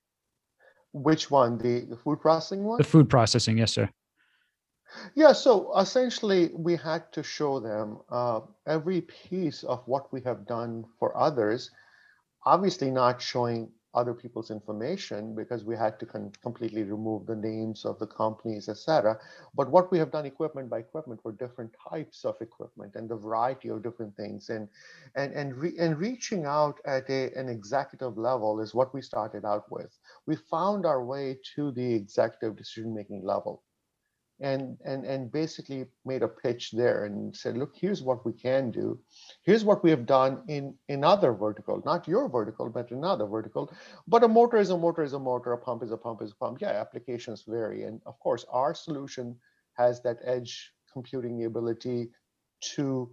Which 0.91 1.31
one? 1.31 1.57
The, 1.57 1.85
the 1.89 1.97
food 1.97 2.19
processing 2.21 2.63
one? 2.63 2.77
the 2.77 2.83
food 2.83 3.09
processing 3.09 3.57
yes 3.59 3.71
sir 3.73 3.89
Yeah, 5.15 5.33
so 5.33 5.77
essentially, 5.77 6.51
we 6.55 6.75
had 6.75 7.11
to 7.13 7.23
show 7.23 7.59
them 7.59 7.99
uh, 8.09 8.41
every 8.67 9.01
piece 9.01 9.63
of 9.63 9.81
what 9.87 10.11
we 10.13 10.21
have 10.21 10.45
done 10.47 10.85
for 10.99 11.15
others, 11.17 11.71
obviously 12.45 12.91
not 12.91 13.21
showing 13.21 13.71
other 13.95 14.13
people's 14.13 14.49
information 14.49 15.35
because 15.35 15.63
we 15.63 15.75
had 15.75 15.99
to 15.99 16.05
completely 16.41 16.83
remove 16.83 17.27
the 17.27 17.35
names 17.35 17.85
of 17.85 17.99
the 17.99 18.07
companies, 18.07 18.67
etc. 18.67 19.19
But 19.55 19.69
what 19.69 19.91
we 19.91 19.99
have 19.99 20.11
done 20.11 20.25
equipment 20.25 20.69
by 20.69 20.79
equipment 20.79 21.21
for 21.21 21.31
different 21.31 21.71
types 21.89 22.25
of 22.25 22.35
equipment 22.41 22.95
and 22.95 23.07
the 23.07 23.15
variety 23.15 23.69
of 23.69 23.83
different 23.83 24.15
things. 24.17 24.49
And 24.49 24.67
and 25.15 25.31
and, 25.33 25.55
re, 25.55 25.73
and 25.79 25.97
reaching 25.99 26.45
out 26.45 26.79
at 26.85 27.09
a, 27.09 27.31
an 27.35 27.49
executive 27.49 28.17
level 28.17 28.59
is 28.61 28.73
what 28.73 28.93
we 28.95 29.01
started 29.01 29.45
out 29.45 29.71
with. 29.71 29.95
We 30.25 30.37
found 30.37 30.85
our 30.87 31.03
way 31.05 31.37
to 31.55 31.71
the 31.71 31.93
executive 31.93 32.55
decision-making 32.57 33.23
level 33.23 33.61
and 34.43 34.77
and 34.83 35.05
and 35.05 35.31
basically 35.31 35.85
made 36.05 36.21
a 36.21 36.27
pitch 36.27 36.71
there 36.71 37.05
and 37.05 37.35
said 37.35 37.57
look 37.57 37.73
here's 37.73 38.03
what 38.03 38.25
we 38.25 38.33
can 38.33 38.69
do. 38.71 38.99
Here's 39.43 39.63
what 39.63 39.83
we 39.83 39.89
have 39.89 40.05
done 40.05 40.43
in 40.49 40.75
another 40.89 41.33
vertical 41.33 41.81
not 41.85 42.07
your 42.07 42.27
vertical 42.29 42.69
but 42.69 42.91
another 42.91 43.25
vertical. 43.25 43.73
But 44.05 44.23
a 44.23 44.27
motor 44.27 44.57
is 44.57 44.69
a 44.69 44.77
motor 44.77 45.01
is 45.01 45.13
a 45.13 45.19
motor 45.19 45.53
a 45.53 45.57
pump 45.57 45.81
is 45.81 45.91
a 45.91 45.97
pump 45.97 46.21
is 46.21 46.33
a 46.33 46.35
pump. 46.35 46.59
Yeah 46.61 46.71
applications 46.71 47.45
vary. 47.47 47.83
And 47.83 48.01
of 48.05 48.19
course 48.19 48.45
our 48.51 48.75
solution 48.75 49.35
has 49.75 50.01
that 50.03 50.17
edge 50.25 50.73
computing 50.91 51.45
ability 51.45 52.09
to 52.75 53.09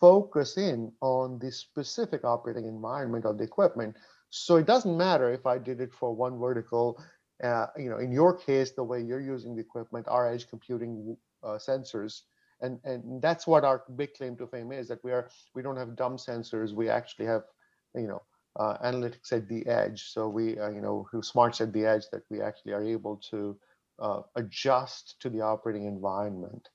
focus 0.00 0.56
in 0.56 0.92
on 1.00 1.38
the 1.38 1.52
specific 1.52 2.24
operating 2.24 2.66
environment 2.66 3.24
of 3.24 3.38
the 3.38 3.44
equipment. 3.44 3.96
So 4.30 4.56
it 4.56 4.66
doesn't 4.66 4.96
matter 4.96 5.32
if 5.32 5.46
i 5.46 5.56
did 5.56 5.80
it 5.80 5.94
for 5.94 6.14
one 6.14 6.38
vertical 6.38 7.00
uh, 7.42 7.66
you 7.76 7.88
know, 7.88 7.98
in 7.98 8.10
your 8.12 8.36
case, 8.36 8.72
the 8.72 8.82
way 8.82 9.00
you're 9.00 9.20
using 9.20 9.54
the 9.54 9.60
equipment, 9.60 10.06
our 10.08 10.32
edge 10.32 10.48
computing 10.48 11.16
uh, 11.42 11.58
sensors, 11.58 12.22
and 12.60 12.80
and 12.84 13.22
that's 13.22 13.46
what 13.46 13.64
our 13.64 13.84
big 13.96 14.14
claim 14.14 14.36
to 14.36 14.46
fame 14.46 14.72
is 14.72 14.88
that 14.88 15.02
we 15.04 15.12
are 15.12 15.28
we 15.54 15.62
don't 15.62 15.76
have 15.76 15.96
dumb 15.96 16.16
sensors. 16.16 16.72
We 16.72 16.88
actually 16.88 17.26
have, 17.26 17.44
you 17.94 18.08
know, 18.08 18.22
uh, 18.58 18.76
analytics 18.84 19.32
at 19.32 19.48
the 19.48 19.66
edge. 19.66 20.10
So 20.12 20.28
we, 20.28 20.58
uh, 20.58 20.70
you 20.70 20.80
know, 20.80 21.06
who 21.10 21.22
smarts 21.22 21.60
at 21.60 21.72
the 21.72 21.86
edge 21.86 22.04
that 22.12 22.22
we 22.30 22.40
actually 22.40 22.72
are 22.72 22.84
able 22.84 23.16
to 23.30 23.56
uh, 24.00 24.22
adjust 24.34 25.20
to 25.20 25.30
the 25.30 25.40
operating 25.40 25.86
environment 25.86 26.68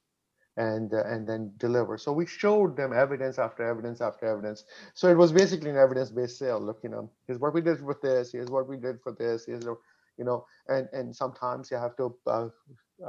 and 0.57 0.93
uh, 0.93 1.03
and 1.05 1.27
then 1.27 1.51
deliver. 1.57 1.97
So 1.97 2.11
we 2.11 2.25
showed 2.25 2.77
them 2.77 2.93
evidence 2.93 3.39
after 3.39 3.63
evidence 3.63 4.01
after 4.01 4.25
evidence. 4.25 4.63
So 4.93 5.09
it 5.09 5.17
was 5.17 5.31
basically 5.31 5.71
an 5.71 5.77
evidence-based 5.77 6.37
sale. 6.37 6.59
Look, 6.59 6.79
you 6.83 6.89
know, 6.89 7.09
here's 7.27 7.39
what 7.39 7.53
we 7.53 7.61
did 7.61 7.81
with 7.81 8.01
this. 8.01 8.31
Here's 8.31 8.49
what 8.49 8.67
we 8.67 8.77
did 8.77 9.01
for 9.01 9.11
this. 9.11 9.45
Here's 9.45 9.65
you 10.17 10.23
know 10.23 10.45
and 10.67 10.87
and 10.93 11.15
sometimes 11.15 11.71
you 11.71 11.77
have 11.77 11.95
to 11.97 12.15
uh, 12.27 12.47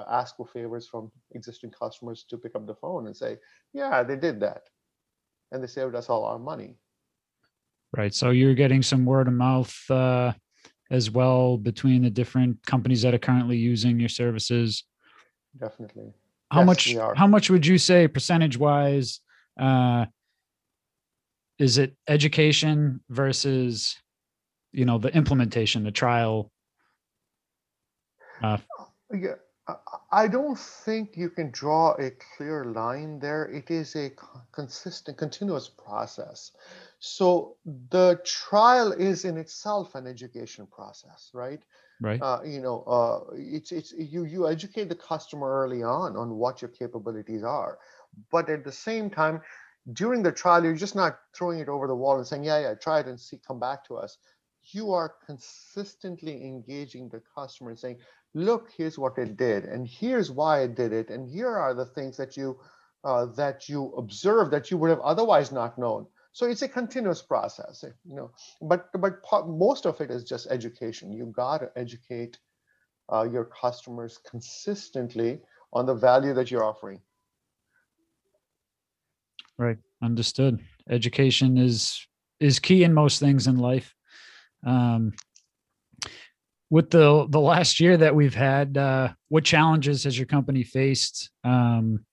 ask 0.09 0.37
for 0.37 0.47
favors 0.47 0.89
from 0.89 1.11
existing 1.33 1.71
customers 1.71 2.25
to 2.29 2.39
pick 2.39 2.55
up 2.55 2.67
the 2.67 2.75
phone 2.75 3.07
and 3.07 3.17
say 3.17 3.37
yeah 3.73 4.03
they 4.03 4.17
did 4.17 4.41
that. 4.41 4.63
And 5.53 5.63
they 5.63 5.69
saved 5.69 5.95
us 5.95 6.09
all 6.09 6.25
our 6.25 6.39
money. 6.39 6.77
Right 7.97 8.15
so 8.15 8.31
you're 8.31 8.55
getting 8.55 8.83
some 8.83 9.05
word 9.05 9.29
of 9.29 9.35
mouth 9.35 9.91
uh, 9.91 10.33
as 10.91 11.11
well 11.11 11.57
between 11.57 12.03
the 12.03 12.11
different 12.11 12.65
companies 12.67 13.03
that 13.03 13.15
are 13.15 13.19
currently 13.19 13.57
using 13.57 14.01
your 14.01 14.09
services. 14.09 14.85
Definitely. 15.59 16.13
How 16.51 16.61
yes, 16.61 16.67
much 16.67 16.97
how 17.17 17.27
much 17.27 17.51
would 17.51 17.67
you 17.67 17.79
say 17.79 18.09
percentage 18.09 18.59
wise 18.59 19.21
uh, 19.61 20.07
is 21.59 21.79
it 21.79 21.97
education 22.09 23.01
versus 23.09 23.97
you 24.73 24.85
know 24.85 24.99
the 24.99 25.15
implementation 25.15 25.85
the 25.85 25.93
trial 25.93 26.51
uh, 28.43 28.57
yeah, 29.13 29.35
I 30.13 30.29
don't 30.29 30.59
think 30.59 31.17
you 31.17 31.31
can 31.31 31.51
draw 31.51 31.93
a 31.93 32.11
clear 32.11 32.67
line 32.67 33.19
there. 33.19 33.47
It 33.47 33.71
is 33.71 33.97
a 33.97 34.13
consistent, 34.53 35.17
continuous 35.17 35.69
process. 35.69 36.53
So 36.99 37.57
the 37.91 38.21
trial 38.25 38.93
is 38.93 39.25
in 39.25 39.39
itself 39.39 39.95
an 39.95 40.07
education 40.07 40.67
process, 40.67 41.31
right? 41.33 41.63
Right. 42.01 42.21
Uh, 42.21 42.41
you 42.45 42.61
know, 42.61 42.83
uh, 42.83 43.35
it's 43.37 43.73
it's 43.73 43.93
you 43.93 44.25
you 44.25 44.49
educate 44.49 44.89
the 44.89 44.97
customer 44.97 45.63
early 45.63 45.83
on 45.83 46.17
on 46.17 46.37
what 46.37 46.61
your 46.61 46.69
capabilities 46.69 47.43
are, 47.43 47.79
but 48.31 48.51
at 48.51 48.65
the 48.65 48.73
same 48.73 49.09
time, 49.09 49.41
during 49.93 50.23
the 50.23 50.33
trial, 50.33 50.65
you're 50.65 50.75
just 50.75 50.97
not 50.97 51.19
throwing 51.35 51.61
it 51.61 51.69
over 51.69 51.87
the 51.87 51.95
wall 51.95 52.19
and 52.19 52.27
saying, 52.27 52.45
yeah, 52.45 52.61
yeah, 52.61 52.75
try 52.75 53.01
it 53.01 53.07
and 53.07 53.19
see, 53.19 53.39
come 53.47 53.61
back 53.61 53.85
to 53.87 53.97
us. 53.97 54.19
You 54.73 54.93
are 54.93 55.15
consistently 55.27 56.43
engaging 56.45 57.09
the 57.09 57.23
customer 57.35 57.71
and 57.71 57.79
saying, 57.79 57.99
look, 58.35 58.71
here's 58.77 58.99
what 58.99 59.17
it 59.19 59.37
did, 59.37 59.65
and 59.65 59.87
here's 59.87 60.31
why 60.31 60.63
it 60.63 60.75
did 60.75 60.93
it, 60.93 61.11
and 61.11 61.29
here 61.29 61.57
are 61.57 61.75
the 61.75 61.87
things 61.87 62.17
that 62.17 62.37
you 62.37 62.59
uh, 63.05 63.27
that 63.37 63.69
you 63.69 63.93
observe 63.97 64.51
that 64.51 64.71
you 64.71 64.79
would 64.79 64.91
have 64.91 65.01
otherwise 65.01 65.53
not 65.53 65.79
known. 65.79 66.07
So 66.33 66.47
it's 66.47 66.63
a 66.63 66.69
continuous 66.69 67.23
process, 67.23 67.85
you 68.05 68.17
know. 68.17 68.31
But 68.61 68.89
but 69.01 69.23
part, 69.23 69.49
most 69.49 69.87
of 69.87 70.01
it 70.01 70.11
is 70.11 70.25
just 70.25 70.49
education. 70.51 71.13
You 71.13 71.27
got 71.27 71.59
to 71.59 71.71
educate 71.77 72.39
uh, 73.13 73.23
your 73.31 73.45
customers 73.45 74.19
consistently 74.29 75.41
on 75.73 75.87
the 75.87 75.95
value 75.95 76.35
that 76.35 76.51
you're 76.51 76.65
offering. 76.65 77.01
Right, 79.59 79.79
understood. 80.03 80.61
Education 80.91 81.57
is 81.57 82.07
is 82.41 82.59
key 82.59 82.83
in 82.83 82.93
most 82.93 83.21
things 83.21 83.47
in 83.47 83.59
life. 83.59 83.95
Um, 84.67 85.13
with 86.71 86.91
the 86.91 87.27
the 87.29 87.41
last 87.41 87.81
year 87.81 87.97
that 87.97 88.15
we've 88.15 88.35
had, 88.35 88.77
uh, 88.77 89.13
what 89.29 89.45
challenges 89.45 90.05
has 90.05 90.19
your 90.19 90.27
company 90.27 90.63
faced? 90.63 91.31
Um, 91.45 92.05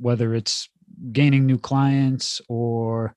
whether 0.00 0.34
it's 0.34 0.68
gaining 1.12 1.46
new 1.46 1.58
clients 1.58 2.40
or 2.48 3.14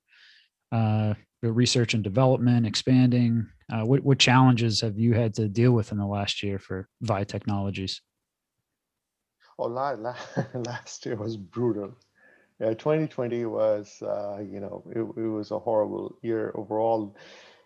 uh, 0.72 1.14
research 1.42 1.94
and 1.94 2.04
development, 2.04 2.66
expanding. 2.66 3.48
Uh, 3.72 3.84
what 3.84 4.04
what 4.04 4.20
challenges 4.20 4.82
have 4.82 4.98
you 4.98 5.14
had 5.14 5.34
to 5.36 5.48
deal 5.48 5.72
with 5.72 5.92
in 5.92 5.98
the 5.98 6.06
last 6.06 6.44
year 6.44 6.60
for 6.60 6.88
VIE 7.02 7.24
Technologies? 7.24 8.02
Oh, 9.58 9.68
last 10.54 11.06
year 11.06 11.16
was 11.16 11.38
brutal. 11.38 11.96
Yeah, 12.60 12.70
2020 12.70 13.46
was, 13.46 14.02
uh, 14.02 14.40
you 14.40 14.60
know, 14.60 14.84
it, 14.90 15.00
it 15.00 15.28
was 15.28 15.52
a 15.52 15.60
horrible 15.60 16.18
year 16.22 16.52
overall. 16.56 17.16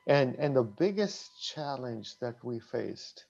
And, 0.07 0.35
and 0.35 0.55
the 0.55 0.63
biggest 0.63 1.31
challenge 1.41 2.17
that 2.19 2.43
we 2.43 2.59
faced 2.59 3.25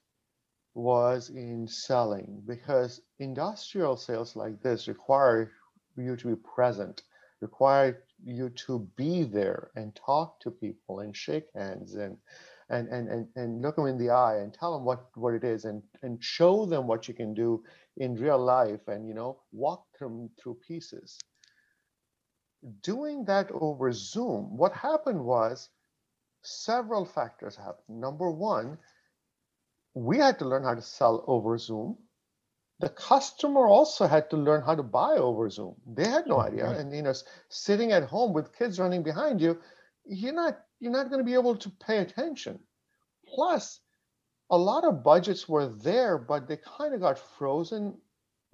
was 0.73 1.29
in 1.29 1.67
selling 1.67 2.41
because 2.47 3.01
industrial 3.19 3.97
sales 3.97 4.35
like 4.35 4.61
this 4.61 4.87
require 4.87 5.51
you 5.97 6.15
to 6.15 6.27
be 6.29 6.35
present, 6.55 7.03
require 7.41 8.03
you 8.23 8.49
to 8.49 8.79
be 8.95 9.23
there 9.23 9.71
and 9.75 9.95
talk 9.95 10.39
to 10.41 10.51
people 10.51 10.99
and 10.99 11.15
shake 11.15 11.47
hands 11.55 11.95
and 11.95 12.17
and 12.69 12.87
and 12.89 13.09
and, 13.09 13.27
and 13.35 13.61
look 13.61 13.75
them 13.75 13.87
in 13.87 13.97
the 13.97 14.09
eye 14.09 14.37
and 14.37 14.53
tell 14.53 14.73
them 14.73 14.85
what 14.85 15.05
what 15.15 15.33
it 15.33 15.43
is 15.43 15.65
and 15.65 15.81
and 16.03 16.23
show 16.23 16.65
them 16.65 16.87
what 16.87 17.07
you 17.07 17.13
can 17.13 17.33
do 17.33 17.63
in 17.97 18.15
real 18.15 18.37
life 18.39 18.87
and 18.87 19.07
you 19.07 19.13
know 19.13 19.41
walk 19.51 19.85
them 19.99 20.29
through 20.39 20.57
pieces. 20.67 21.17
Doing 22.83 23.25
that 23.25 23.49
over 23.51 23.91
zoom 23.91 24.55
what 24.57 24.73
happened 24.73 25.23
was 25.25 25.69
several 26.41 27.05
factors 27.05 27.55
happened. 27.55 27.99
Number 27.99 28.29
one, 28.29 28.77
we 29.93 30.17
had 30.17 30.39
to 30.39 30.45
learn 30.45 30.63
how 30.63 30.75
to 30.75 30.81
sell 30.81 31.23
over 31.27 31.57
Zoom. 31.57 31.97
The 32.79 32.89
customer 32.89 33.67
also 33.67 34.07
had 34.07 34.29
to 34.29 34.37
learn 34.37 34.61
how 34.61 34.75
to 34.75 34.83
buy 34.83 35.17
over 35.17 35.49
Zoom. 35.49 35.75
They 35.85 36.07
had 36.07 36.27
no 36.27 36.39
idea. 36.39 36.65
Right. 36.65 36.77
And 36.77 36.95
you 36.95 37.01
know, 37.01 37.13
sitting 37.49 37.91
at 37.91 38.03
home 38.03 38.33
with 38.33 38.57
kids 38.57 38.79
running 38.79 39.03
behind 39.03 39.41
you, 39.41 39.59
you're 40.05 40.33
not 40.33 40.59
you're 40.79 40.91
not 40.91 41.09
going 41.09 41.19
to 41.19 41.25
be 41.25 41.33
able 41.33 41.57
to 41.57 41.69
pay 41.85 41.97
attention. 41.97 42.59
Plus, 43.27 43.81
a 44.49 44.57
lot 44.57 44.85
of 44.85 45.03
budgets 45.03 45.47
were 45.47 45.67
there, 45.67 46.17
but 46.17 46.47
they 46.47 46.57
kind 46.57 46.93
of 46.93 47.01
got 47.01 47.19
frozen 47.37 47.97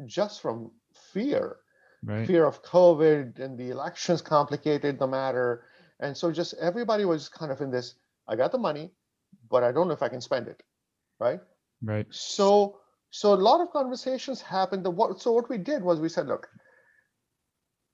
just 0.05 0.41
from 0.41 0.71
fear. 1.13 1.57
Right. 2.03 2.27
Fear 2.27 2.45
of 2.45 2.63
COVID 2.63 3.39
and 3.39 3.57
the 3.57 3.69
elections 3.69 4.21
complicated 4.35 4.97
the 4.97 5.07
matter 5.07 5.63
and 5.99 6.15
so 6.15 6.31
just 6.31 6.53
everybody 6.62 7.05
was 7.05 7.29
kind 7.29 7.51
of 7.51 7.62
in 7.62 7.71
this, 7.71 7.95
I 8.27 8.36
got 8.36 8.51
the 8.51 8.58
money, 8.58 8.91
but 9.49 9.63
I 9.63 9.71
don't 9.71 9.88
know 9.88 9.93
if 9.93 10.03
I 10.03 10.10
can 10.10 10.21
spend 10.21 10.47
it. 10.47 10.63
Right. 11.19 11.39
Right. 11.81 12.08
So 12.10 12.79
so 13.10 13.34
a 13.34 13.36
lot 13.36 13.62
of 13.62 13.71
conversations 13.71 14.41
happened. 14.41 14.86
The 14.86 14.89
what 14.89 15.21
so 15.21 15.31
what 15.31 15.49
we 15.49 15.58
did 15.58 15.84
was 15.84 15.99
we 15.99 16.10
said, 16.10 16.27
look, 16.27 16.47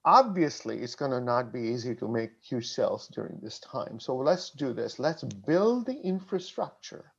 obviously 0.05 0.79
it's 0.79 0.95
going 0.95 1.11
to 1.11 1.21
not 1.21 1.53
be 1.53 1.59
easy 1.61 1.95
to 1.95 2.07
make 2.07 2.31
huge 2.41 2.67
sales 2.67 3.07
during 3.09 3.39
this 3.41 3.59
time. 3.59 3.99
So 3.99 4.15
let's 4.15 4.49
do 4.51 4.73
this. 4.73 4.99
Let's 4.99 5.23
build 5.23 5.85
the 5.85 5.99
infrastructure 6.01 7.13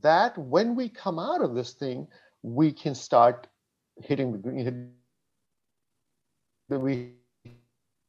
that 0.00 0.38
when 0.38 0.74
we 0.74 0.88
come 0.88 1.18
out 1.18 1.42
of 1.42 1.54
this 1.54 1.74
thing, 1.74 2.06
we 2.42 2.72
can 2.72 2.94
start 2.94 3.48
hitting 4.00 4.32
the 4.32 4.38
green. 4.38 4.94
We 6.70 7.12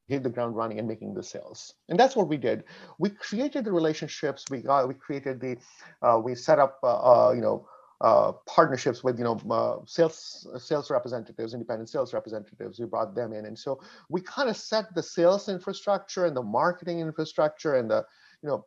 hit 0.08 0.24
the 0.24 0.30
ground 0.30 0.56
running 0.56 0.80
and 0.80 0.88
making 0.88 1.14
the 1.14 1.24
sales. 1.24 1.74
And 1.90 2.00
that's 2.00 2.16
what 2.16 2.28
we 2.28 2.38
did. 2.38 2.64
We 3.00 3.10
created 3.10 3.66
the 3.66 3.72
relationships. 3.72 4.46
We 4.50 4.62
got, 4.62 4.88
we 4.88 4.94
created 4.94 5.40
the, 5.40 5.58
uh, 6.02 6.20
we 6.20 6.36
set 6.36 6.60
up, 6.60 6.80
uh, 6.84 7.30
uh, 7.30 7.32
you 7.34 7.42
know, 7.42 7.68
uh, 8.02 8.34
partnerships 8.46 9.02
with 9.02 9.18
you 9.18 9.24
know 9.24 9.40
uh, 9.50 9.78
sales 9.86 10.46
sales 10.58 10.92
representatives, 10.92 11.54
independent 11.54 11.88
sales 11.88 12.14
representatives. 12.14 12.78
We 12.78 12.86
brought 12.86 13.16
them 13.16 13.32
in, 13.32 13.46
and 13.46 13.58
so 13.58 13.80
we 14.10 14.20
kind 14.20 14.50
of 14.50 14.58
set 14.58 14.94
the 14.94 15.02
sales 15.02 15.48
infrastructure 15.48 16.26
and 16.26 16.36
the 16.36 16.44
marketing 16.44 17.00
infrastructure 17.00 17.76
and 17.76 17.90
the 17.90 18.04
you 18.42 18.50
know 18.50 18.66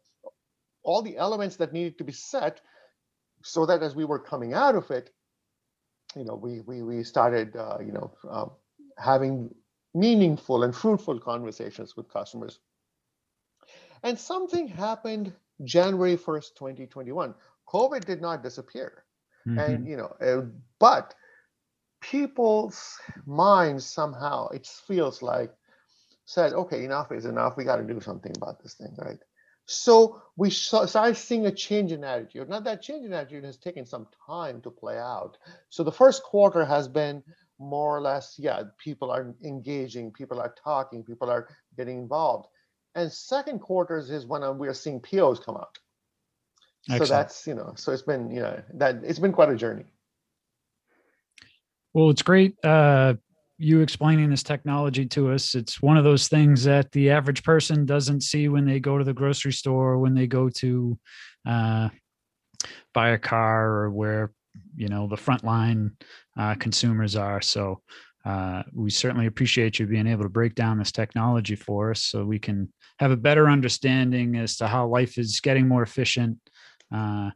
all 0.84 1.02
the 1.02 1.18
elements 1.18 1.56
that 1.56 1.74
needed 1.74 1.98
to 1.98 2.04
be 2.04 2.12
set 2.12 2.62
so 3.42 3.66
that 3.66 3.82
as 3.82 3.94
we 3.94 4.06
were 4.06 4.18
coming 4.18 4.54
out 4.54 4.74
of 4.74 4.90
it, 4.90 5.10
you 6.14 6.24
know, 6.24 6.34
we 6.34 6.60
we 6.60 6.82
we 6.82 7.02
started, 7.02 7.54
uh, 7.56 7.76
you 7.84 7.92
know, 7.92 8.56
having 8.96 9.50
meaningful 9.96 10.62
and 10.62 10.74
fruitful 10.74 11.18
conversations 11.18 11.96
with 11.96 12.12
customers. 12.12 12.58
And 14.02 14.18
something 14.18 14.68
happened 14.68 15.32
January 15.64 16.16
1st, 16.16 16.54
2021. 16.54 17.34
COVID 17.66 18.04
did 18.04 18.20
not 18.20 18.42
disappear. 18.42 19.04
Mm-hmm. 19.46 19.58
And, 19.58 19.88
you 19.88 19.96
know, 19.96 20.14
uh, 20.20 20.46
but 20.78 21.14
people's 22.00 22.98
minds 23.24 23.86
somehow, 23.86 24.48
it 24.48 24.66
feels 24.66 25.22
like, 25.22 25.52
said, 26.26 26.52
okay, 26.52 26.84
enough 26.84 27.12
is 27.12 27.24
enough. 27.24 27.56
We 27.56 27.64
got 27.64 27.76
to 27.76 27.84
do 27.84 28.00
something 28.00 28.32
about 28.36 28.62
this 28.62 28.74
thing, 28.74 28.94
right? 28.98 29.18
So 29.66 30.22
we 30.36 30.50
started 30.50 31.16
seeing 31.16 31.46
a 31.46 31.52
change 31.52 31.90
in 31.90 32.04
attitude. 32.04 32.48
Now 32.48 32.60
that 32.60 32.82
change 32.82 33.04
in 33.04 33.12
attitude 33.12 33.44
has 33.44 33.56
taken 33.56 33.84
some 33.84 34.06
time 34.26 34.60
to 34.62 34.70
play 34.70 34.98
out. 34.98 35.38
So 35.70 35.82
the 35.82 35.92
first 35.92 36.22
quarter 36.22 36.64
has 36.64 36.86
been 36.86 37.22
more 37.58 37.96
or 37.96 38.00
less, 38.00 38.36
yeah, 38.38 38.62
people 38.78 39.10
are 39.10 39.34
engaging, 39.44 40.12
people 40.12 40.40
are 40.40 40.54
talking, 40.62 41.02
people 41.02 41.30
are 41.30 41.48
getting 41.76 41.98
involved. 41.98 42.48
And 42.94 43.12
second 43.12 43.60
quarters 43.60 44.10
is 44.10 44.26
when 44.26 44.42
uh, 44.42 44.52
we're 44.52 44.74
seeing 44.74 45.00
POs 45.00 45.40
come 45.40 45.56
out. 45.56 45.78
Excellent. 46.88 47.08
So 47.08 47.14
that's, 47.14 47.46
you 47.46 47.54
know, 47.54 47.72
so 47.76 47.92
it's 47.92 48.02
been, 48.02 48.30
you 48.30 48.40
know, 48.40 48.62
that 48.74 48.96
it's 49.02 49.18
been 49.18 49.32
quite 49.32 49.50
a 49.50 49.56
journey. 49.56 49.84
Well, 51.92 52.10
it's 52.10 52.22
great 52.22 52.54
uh, 52.64 53.14
you 53.58 53.80
explaining 53.80 54.30
this 54.30 54.42
technology 54.42 55.06
to 55.06 55.30
us. 55.30 55.54
It's 55.54 55.80
one 55.80 55.96
of 55.96 56.04
those 56.04 56.28
things 56.28 56.64
that 56.64 56.92
the 56.92 57.10
average 57.10 57.42
person 57.42 57.86
doesn't 57.86 58.20
see 58.22 58.48
when 58.48 58.66
they 58.66 58.80
go 58.80 58.98
to 58.98 59.04
the 59.04 59.14
grocery 59.14 59.52
store, 59.52 59.98
when 59.98 60.14
they 60.14 60.26
go 60.26 60.48
to 60.50 60.98
uh, 61.46 61.88
buy 62.92 63.10
a 63.10 63.18
car, 63.18 63.66
or 63.66 63.90
where 63.90 64.32
you 64.74 64.88
know 64.88 65.06
the 65.06 65.16
frontline 65.16 65.90
uh, 66.38 66.54
consumers 66.54 67.16
are. 67.16 67.40
So 67.40 67.80
uh, 68.24 68.62
we 68.72 68.90
certainly 68.90 69.26
appreciate 69.26 69.78
you 69.78 69.86
being 69.86 70.06
able 70.06 70.24
to 70.24 70.28
break 70.28 70.54
down 70.54 70.78
this 70.78 70.92
technology 70.92 71.54
for 71.54 71.90
us, 71.90 72.02
so 72.02 72.24
we 72.24 72.38
can 72.38 72.72
have 72.98 73.10
a 73.10 73.16
better 73.16 73.48
understanding 73.48 74.36
as 74.36 74.56
to 74.56 74.66
how 74.66 74.86
life 74.86 75.18
is 75.18 75.40
getting 75.40 75.68
more 75.68 75.82
efficient. 75.82 76.38
Uh, 76.92 77.30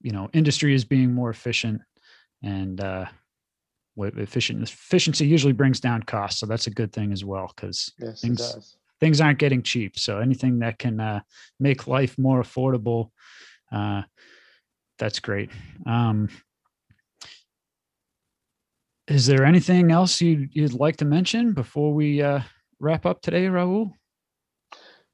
you 0.00 0.12
know, 0.12 0.28
industry 0.32 0.74
is 0.74 0.84
being 0.84 1.12
more 1.12 1.30
efficient, 1.30 1.80
and 2.42 2.80
uh, 2.80 3.06
efficient 3.96 4.62
efficiency 4.62 5.26
usually 5.26 5.52
brings 5.52 5.80
down 5.80 6.02
costs, 6.02 6.40
so 6.40 6.46
that's 6.46 6.66
a 6.66 6.70
good 6.70 6.92
thing 6.92 7.12
as 7.12 7.24
well 7.24 7.50
because 7.54 7.92
yes, 7.98 8.20
things 8.20 8.74
things 9.00 9.20
aren't 9.20 9.38
getting 9.38 9.62
cheap. 9.62 9.98
So 9.98 10.18
anything 10.18 10.60
that 10.60 10.78
can 10.78 11.00
uh, 11.00 11.20
make 11.60 11.86
life 11.86 12.16
more 12.18 12.42
affordable, 12.42 13.10
uh, 13.72 14.02
that's 14.98 15.20
great. 15.20 15.50
Um, 15.86 16.28
is 19.06 19.26
there 19.26 19.44
anything 19.44 19.90
else 19.90 20.20
you'd, 20.20 20.48
you'd 20.52 20.72
like 20.72 20.96
to 20.98 21.04
mention 21.04 21.52
before 21.52 21.92
we 21.92 22.22
uh, 22.22 22.40
wrap 22.80 23.04
up 23.04 23.20
today, 23.20 23.46
Rahul? 23.46 23.92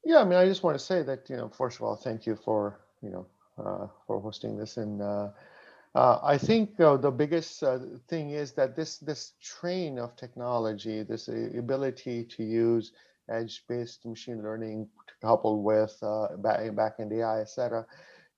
Yeah, 0.03 0.21
I 0.21 0.23
mean, 0.23 0.39
I 0.39 0.45
just 0.45 0.63
want 0.63 0.77
to 0.77 0.83
say 0.83 1.03
that 1.03 1.29
you 1.29 1.37
know, 1.37 1.49
first 1.49 1.77
of 1.77 1.83
all, 1.83 1.95
thank 1.95 2.25
you 2.25 2.35
for 2.35 2.79
you 3.03 3.11
know 3.11 3.25
uh, 3.63 3.87
for 4.07 4.19
hosting 4.19 4.57
this, 4.57 4.77
and 4.77 5.01
uh, 5.01 5.29
uh, 5.93 6.19
I 6.23 6.37
think 6.37 6.79
uh, 6.79 6.97
the 6.97 7.11
biggest 7.11 7.61
uh, 7.61 7.79
thing 8.07 8.31
is 8.31 8.53
that 8.53 8.75
this 8.75 8.97
this 8.97 9.33
train 9.41 9.99
of 9.99 10.15
technology, 10.15 11.03
this 11.03 11.27
ability 11.27 12.23
to 12.23 12.43
use 12.43 12.93
edge-based 13.29 14.05
machine 14.05 14.41
learning 14.41 14.89
coupled 15.21 15.63
with 15.63 15.95
back 16.39 16.75
back-end 16.75 17.13
AI, 17.13 17.41
et 17.41 17.49
cetera, 17.49 17.85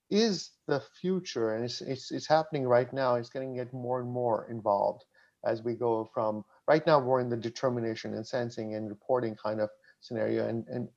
is 0.09 0.51
the 0.67 0.81
future, 1.01 1.55
and 1.55 1.65
it's, 1.65 1.81
it's 1.81 2.11
it's 2.11 2.27
happening 2.27 2.67
right 2.67 2.91
now. 2.93 3.15
It's 3.15 3.29
getting 3.29 3.55
get 3.55 3.73
more 3.73 3.99
and 3.99 4.09
more 4.09 4.47
involved 4.49 5.03
as 5.45 5.61
we 5.61 5.73
go 5.73 6.09
from 6.13 6.45
right 6.67 6.85
now 6.87 6.99
we're 6.99 7.19
in 7.19 7.29
the 7.29 7.37
determination 7.37 8.13
and 8.13 8.25
sensing 8.25 8.75
and 8.75 8.89
reporting 8.89 9.35
kind 9.35 9.59
of 9.59 9.69
scenario, 10.01 10.47
and 10.47 10.65
and 10.67 10.87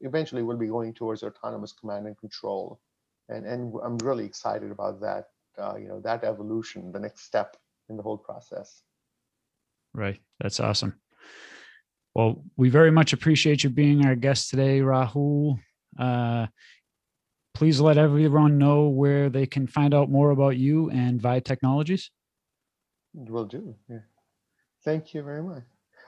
eventually 0.00 0.42
we'll 0.42 0.56
be 0.56 0.66
going 0.66 0.94
towards 0.94 1.22
autonomous 1.22 1.72
command 1.72 2.06
and 2.06 2.18
control, 2.18 2.80
and 3.28 3.46
and 3.46 3.72
I'm 3.84 3.98
really 3.98 4.24
excited 4.24 4.70
about 4.70 5.00
that. 5.00 5.26
Uh, 5.58 5.76
you 5.76 5.88
know 5.88 6.00
that 6.00 6.24
evolution, 6.24 6.92
the 6.92 7.00
next 7.00 7.24
step 7.24 7.56
in 7.88 7.96
the 7.96 8.02
whole 8.02 8.18
process. 8.18 8.82
Right, 9.92 10.18
that's 10.40 10.60
awesome. 10.60 10.98
Well, 12.14 12.44
we 12.56 12.68
very 12.68 12.90
much 12.90 13.12
appreciate 13.12 13.64
you 13.64 13.70
being 13.70 14.06
our 14.06 14.14
guest 14.14 14.50
today, 14.50 14.80
Rahul. 14.80 15.58
Uh, 15.98 16.46
please 17.54 17.80
let 17.80 17.96
everyone 17.96 18.58
know 18.58 18.88
where 18.88 19.30
they 19.30 19.46
can 19.46 19.66
find 19.66 19.94
out 19.94 20.10
more 20.10 20.30
about 20.30 20.56
you 20.56 20.90
and 20.90 21.22
VIE 21.22 21.40
Technologies. 21.40 22.10
Will 23.14 23.44
do. 23.44 23.76
Yeah. 23.88 24.00
Thank 24.84 25.14
you 25.14 25.22
very 25.22 25.42
much. 25.42 25.62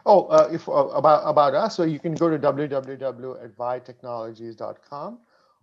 Oh, 0.04 0.26
uh, 0.26 0.50
if 0.52 0.68
uh, 0.68 0.72
about 0.72 1.22
about 1.24 1.54
us, 1.54 1.74
so 1.76 1.84
you 1.84 1.98
can 1.98 2.14
go 2.14 2.28
to 2.30 2.38
www.vietechnologies.com, 2.38 5.18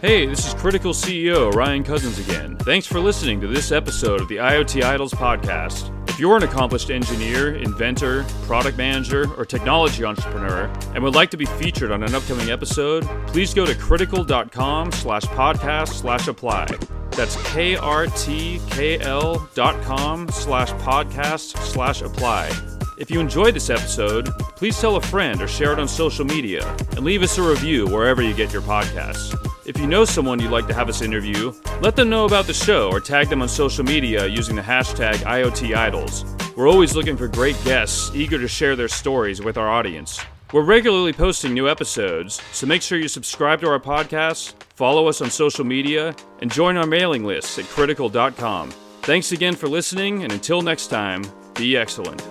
Hey, 0.00 0.26
this 0.26 0.46
is 0.46 0.54
krtkl 0.54 0.94
CEO 0.94 1.52
Ryan 1.52 1.82
Cousins 1.82 2.20
again. 2.20 2.56
Thanks 2.58 2.86
for 2.86 3.00
listening 3.00 3.40
to 3.40 3.48
this 3.48 3.72
episode 3.72 4.20
of 4.20 4.28
the 4.28 4.36
IoT 4.36 4.84
Idols 4.84 5.12
podcast. 5.12 5.92
If 6.08 6.20
you're 6.20 6.36
an 6.36 6.44
accomplished 6.44 6.90
engineer, 6.90 7.56
inventor, 7.56 8.22
product 8.42 8.78
manager, 8.78 9.28
or 9.34 9.44
technology 9.44 10.04
entrepreneur 10.04 10.72
and 10.94 11.02
would 11.02 11.16
like 11.16 11.32
to 11.32 11.36
be 11.36 11.46
featured 11.46 11.90
on 11.90 12.04
an 12.04 12.14
upcoming 12.14 12.48
episode, 12.48 13.02
please 13.26 13.52
go 13.52 13.66
to 13.66 13.74
krtkl.com 13.74 14.92
slash 14.92 15.24
podcast 15.24 15.88
slash 15.88 16.28
apply. 16.28 16.68
That's 17.10 17.34
K-R-T-K-L 17.52 19.48
dot 19.56 19.82
com 19.82 20.28
slash 20.28 20.70
podcast 20.70 21.56
slash 21.66 22.02
apply. 22.02 22.52
If 22.98 23.10
you 23.10 23.18
enjoyed 23.18 23.54
this 23.54 23.68
episode, 23.68 24.26
please 24.54 24.80
tell 24.80 24.94
a 24.94 25.00
friend 25.00 25.42
or 25.42 25.48
share 25.48 25.72
it 25.72 25.80
on 25.80 25.88
social 25.88 26.24
media 26.24 26.64
and 26.92 27.00
leave 27.00 27.22
us 27.22 27.36
a 27.36 27.42
review 27.42 27.88
wherever 27.88 28.22
you 28.22 28.32
get 28.32 28.52
your 28.52 28.62
podcasts. 28.62 29.34
If 29.68 29.78
you 29.78 29.86
know 29.86 30.06
someone 30.06 30.40
you'd 30.40 30.50
like 30.50 30.66
to 30.68 30.72
have 30.72 30.88
us 30.88 31.02
interview, 31.02 31.52
let 31.82 31.94
them 31.94 32.08
know 32.08 32.24
about 32.24 32.46
the 32.46 32.54
show 32.54 32.88
or 32.88 33.00
tag 33.00 33.28
them 33.28 33.42
on 33.42 33.50
social 33.50 33.84
media 33.84 34.26
using 34.26 34.56
the 34.56 34.62
hashtag 34.62 35.16
IoTIdols. 35.16 36.56
We're 36.56 36.70
always 36.70 36.96
looking 36.96 37.18
for 37.18 37.28
great 37.28 37.54
guests 37.64 38.10
eager 38.14 38.38
to 38.38 38.48
share 38.48 38.76
their 38.76 38.88
stories 38.88 39.42
with 39.42 39.58
our 39.58 39.68
audience. 39.68 40.24
We're 40.54 40.64
regularly 40.64 41.12
posting 41.12 41.52
new 41.52 41.68
episodes, 41.68 42.40
so 42.50 42.66
make 42.66 42.80
sure 42.80 42.96
you 42.98 43.08
subscribe 43.08 43.60
to 43.60 43.68
our 43.68 43.78
podcast, 43.78 44.54
follow 44.74 45.06
us 45.06 45.20
on 45.20 45.28
social 45.28 45.66
media, 45.66 46.16
and 46.40 46.50
join 46.50 46.78
our 46.78 46.86
mailing 46.86 47.24
list 47.24 47.58
at 47.58 47.66
krtkl.com. 47.66 48.70
Thanks 49.02 49.32
again 49.32 49.54
for 49.54 49.68
listening, 49.68 50.24
and 50.24 50.32
until 50.32 50.62
next 50.62 50.86
time, 50.86 51.24
be 51.52 51.76
excellent. 51.76 52.22